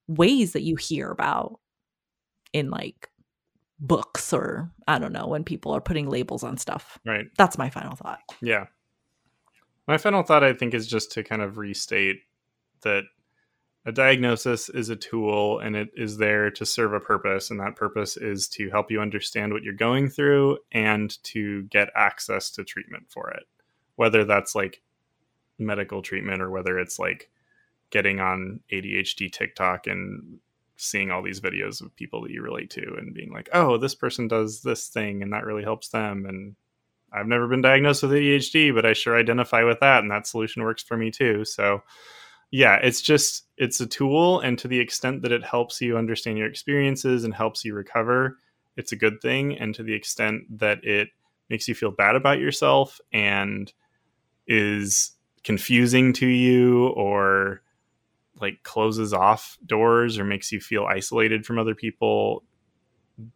ways 0.08 0.52
that 0.52 0.64
you 0.64 0.76
hear 0.76 1.10
about 1.10 1.60
in 2.52 2.70
like 2.70 3.10
books 3.80 4.34
or 4.34 4.72
I 4.88 5.00
don't 5.00 5.14
know 5.14 5.28
when 5.28 5.44
people 5.44 5.72
are 5.72 5.82
putting 5.82 6.10
labels 6.10 6.44
on 6.44 6.58
stuff. 6.58 7.00
Right. 7.06 7.26
That's 7.38 7.58
my 7.58 7.70
final 7.70 7.96
thought. 7.96 8.20
Yeah. 8.42 8.66
My 9.88 9.98
final 9.98 10.24
thought 10.24 10.44
I 10.44 10.54
think 10.54 10.74
is 10.74 10.88
just 10.88 11.12
to 11.14 11.24
kind 11.24 11.42
of 11.42 11.58
restate 11.58 12.22
that 12.82 13.04
a 13.86 13.92
diagnosis 13.92 14.70
is 14.70 14.90
a 14.90 14.96
tool 14.96 15.60
and 15.60 15.76
it 15.76 15.90
is 15.96 16.18
there 16.18 16.50
to 16.52 16.66
serve 16.66 16.94
a 16.94 17.00
purpose 17.00 17.52
and 17.52 17.60
that 17.60 17.76
purpose 17.76 18.16
is 18.16 18.48
to 18.48 18.70
help 18.70 18.90
you 18.90 19.02
understand 19.02 19.52
what 19.52 19.64
you're 19.64 19.74
going 19.74 20.10
through 20.10 20.58
and 20.72 21.22
to 21.24 21.64
get 21.64 21.90
access 21.96 22.50
to 22.52 22.64
treatment 22.64 23.06
for 23.10 23.30
it. 23.32 23.44
Whether 23.96 24.24
that's 24.24 24.56
like 24.56 24.82
medical 25.60 26.02
treatment 26.02 26.42
or 26.42 26.50
whether 26.50 26.80
it's 26.80 26.98
like 26.98 27.30
getting 27.90 28.20
on 28.20 28.62
ADHD 28.72 29.32
TikTok 29.32 29.86
and 29.88 30.40
seeing 30.78 31.12
all 31.12 31.22
these 31.22 31.42
videos 31.42 31.82
of 31.82 31.96
people 31.96 32.22
that 32.22 32.32
you 32.32 32.42
relate 32.42 32.70
to 32.72 32.96
and 32.98 33.14
being 33.14 33.32
like 33.32 33.48
oh 33.54 33.78
this 33.78 33.94
person 33.94 34.28
does 34.28 34.62
this 34.64 34.88
thing 34.88 35.22
and 35.22 35.32
that 35.32 35.46
really 35.46 35.62
helps 35.64 35.90
them 35.90 36.26
and 36.26 36.56
I've 37.14 37.28
never 37.28 37.48
been 37.48 37.62
diagnosed 37.62 38.02
with 38.02 38.12
ADHD 38.12 38.74
but 38.74 38.86
I 38.86 38.94
sure 38.94 39.18
identify 39.18 39.64
with 39.64 39.80
that 39.82 40.02
and 40.02 40.10
that 40.10 40.26
solution 40.26 40.64
works 40.64 40.82
for 40.82 40.98
me 40.98 41.12
too. 41.12 41.46
So 41.46 41.84
yeah 42.54 42.76
it's 42.76 43.02
just 43.02 43.48
it's 43.58 43.82
a 43.82 43.88
tool 43.88 44.40
and 44.40 44.58
to 44.58 44.68
the 44.68 44.80
extent 44.80 45.22
that 45.22 45.32
it 45.32 45.44
helps 45.44 45.82
you 45.82 45.98
understand 45.98 46.38
your 46.38 46.48
experiences 46.48 47.24
and 47.24 47.34
helps 47.34 47.66
you 47.66 47.74
recover 47.74 48.38
it's 48.76 48.92
a 48.92 48.96
good 48.96 49.22
thing. 49.22 49.58
And 49.58 49.74
to 49.76 49.84
the 49.84 49.94
extent 49.94 50.60
that 50.60 50.84
it 50.84 51.10
makes 51.50 51.68
you 51.68 51.76
feel 51.76 51.92
bad 51.92 52.16
about 52.16 52.40
yourself 52.40 53.00
and 53.12 53.72
is 54.48 55.12
confusing 55.44 56.14
to 56.14 56.28
you 56.28 56.88
or 56.90 57.62
like 58.40 58.64
closes 58.64 59.14
off 59.14 59.58
doors 59.66 60.18
or 60.18 60.24
makes 60.24 60.52
you 60.52 60.60
feel 60.60 60.86
isolated 60.86 61.46
from 61.46 61.60
other 61.60 61.76
people 61.76 62.44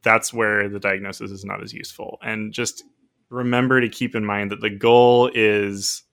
that's 0.02 0.34
where 0.34 0.68
the 0.68 0.80
diagnosis 0.80 1.30
is 1.30 1.46
not 1.46 1.62
as 1.62 1.72
useful. 1.72 2.18
And 2.24 2.52
just 2.52 2.84
remember 3.30 3.80
to 3.80 3.88
keep 3.88 4.16
in 4.16 4.26
mind 4.26 4.50
that 4.50 4.60
the 4.60 4.72
goal 4.72 5.30
is 5.36 6.04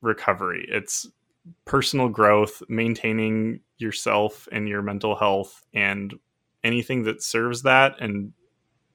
recovery. 0.00 0.64
It's 0.70 1.04
personal 1.64 2.08
growth, 2.08 2.62
maintaining 2.68 3.60
yourself 3.78 4.48
and 4.52 4.68
your 4.68 4.82
mental 4.82 5.16
health, 5.16 5.64
and 5.72 6.14
anything 6.62 7.04
that 7.04 7.22
serves 7.22 7.62
that 7.62 7.94
and 8.00 8.32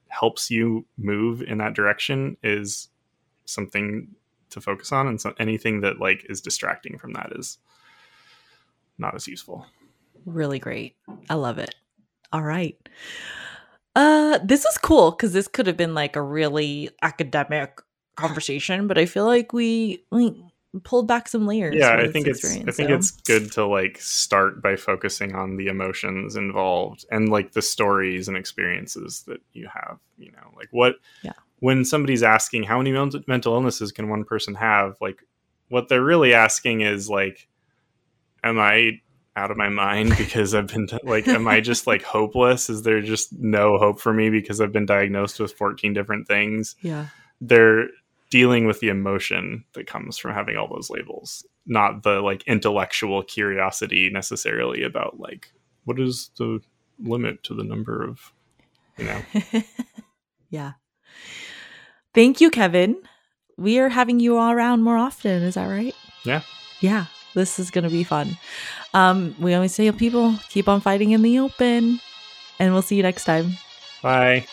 helps 0.08 0.50
you 0.50 0.84
move 0.98 1.42
in 1.42 1.58
that 1.58 1.74
direction 1.74 2.36
is 2.42 2.88
something 3.44 4.08
to 4.50 4.60
focus 4.60 4.92
on. 4.92 5.06
And 5.06 5.20
so 5.20 5.32
anything 5.38 5.80
that 5.82 6.00
like 6.00 6.26
is 6.28 6.40
distracting 6.40 6.98
from 6.98 7.12
that 7.12 7.32
is 7.36 7.58
not 8.98 9.14
as 9.14 9.28
useful. 9.28 9.64
Really 10.26 10.58
great. 10.58 10.96
I 11.28 11.34
love 11.34 11.58
it. 11.58 11.74
All 12.32 12.42
right. 12.42 12.76
Uh 13.94 14.38
this 14.44 14.64
is 14.64 14.78
cool 14.78 15.12
because 15.12 15.32
this 15.32 15.48
could 15.48 15.66
have 15.66 15.76
been 15.76 15.94
like 15.94 16.16
a 16.16 16.22
really 16.22 16.90
academic 17.02 17.80
conversation, 18.16 18.86
but 18.86 18.98
I 18.98 19.06
feel 19.06 19.24
like 19.24 19.52
we, 19.52 20.04
we 20.10 20.44
pulled 20.84 21.08
back 21.08 21.28
some 21.28 21.46
layers. 21.46 21.74
Yeah, 21.76 21.96
I 21.96 22.08
think 22.08 22.26
it's 22.26 22.44
I 22.44 22.70
think 22.70 22.90
so. 22.90 22.94
it's 22.94 23.10
good 23.10 23.52
to 23.52 23.66
like 23.66 23.98
start 24.00 24.62
by 24.62 24.76
focusing 24.76 25.34
on 25.34 25.56
the 25.56 25.66
emotions 25.66 26.36
involved 26.36 27.04
and 27.10 27.28
like 27.28 27.52
the 27.52 27.62
stories 27.62 28.28
and 28.28 28.36
experiences 28.36 29.24
that 29.26 29.40
you 29.52 29.68
have. 29.72 29.98
You 30.16 30.32
know, 30.32 30.52
like 30.56 30.68
what 30.70 30.96
yeah. 31.22 31.32
when 31.58 31.84
somebody's 31.84 32.22
asking 32.22 32.64
how 32.64 32.78
many 32.78 32.92
mental 33.26 33.54
illnesses 33.54 33.90
can 33.90 34.08
one 34.08 34.24
person 34.24 34.54
have, 34.54 34.96
like 35.00 35.24
what 35.68 35.88
they're 35.88 36.02
really 36.02 36.34
asking 36.34 36.82
is 36.82 37.08
like, 37.10 37.48
am 38.44 38.58
I 38.58 39.00
out 39.36 39.50
of 39.50 39.56
my 39.56 39.68
mind 39.68 40.10
because 40.18 40.54
I've 40.54 40.68
been 40.68 40.88
like, 41.02 41.26
am 41.26 41.48
I 41.48 41.60
just 41.60 41.86
like 41.86 42.02
hopeless? 42.04 42.70
Is 42.70 42.82
there 42.82 43.02
just 43.02 43.32
no 43.32 43.76
hope 43.78 44.00
for 44.00 44.12
me 44.12 44.30
because 44.30 44.60
I've 44.60 44.72
been 44.72 44.86
diagnosed 44.86 45.40
with 45.40 45.52
14 45.54 45.92
different 45.92 46.28
things? 46.28 46.76
Yeah. 46.80 47.06
They're 47.40 47.88
dealing 48.30 48.66
with 48.66 48.80
the 48.80 48.88
emotion 48.88 49.64
that 49.74 49.86
comes 49.86 50.16
from 50.16 50.34
having 50.34 50.56
all 50.56 50.68
those 50.68 50.90
labels, 50.90 51.44
not 51.66 52.02
the 52.02 52.20
like 52.20 52.42
intellectual 52.46 53.22
curiosity 53.22 54.10
necessarily 54.10 54.82
about 54.82 55.18
like 55.18 55.52
what 55.84 55.98
is 55.98 56.30
the 56.38 56.60
limit 57.02 57.42
to 57.42 57.54
the 57.54 57.64
number 57.64 58.02
of 58.02 58.32
you 58.96 59.04
know. 59.04 59.22
yeah. 60.50 60.72
Thank 62.14 62.40
you, 62.40 62.50
Kevin. 62.50 62.96
We 63.56 63.78
are 63.78 63.88
having 63.88 64.20
you 64.20 64.36
all 64.36 64.52
around 64.52 64.82
more 64.82 64.96
often, 64.96 65.42
is 65.42 65.54
that 65.54 65.66
right? 65.66 65.94
Yeah. 66.24 66.42
Yeah. 66.80 67.06
This 67.34 67.58
is 67.58 67.70
going 67.70 67.84
to 67.84 67.90
be 67.90 68.04
fun. 68.04 68.36
Um, 68.94 69.36
we 69.38 69.54
always 69.54 69.74
say, 69.74 69.90
people, 69.92 70.34
keep 70.48 70.68
on 70.68 70.80
fighting 70.80 71.12
in 71.12 71.22
the 71.22 71.38
open. 71.38 72.00
And 72.58 72.72
we'll 72.72 72.82
see 72.82 72.96
you 72.96 73.02
next 73.02 73.24
time. 73.24 73.52
Bye. 74.02 74.46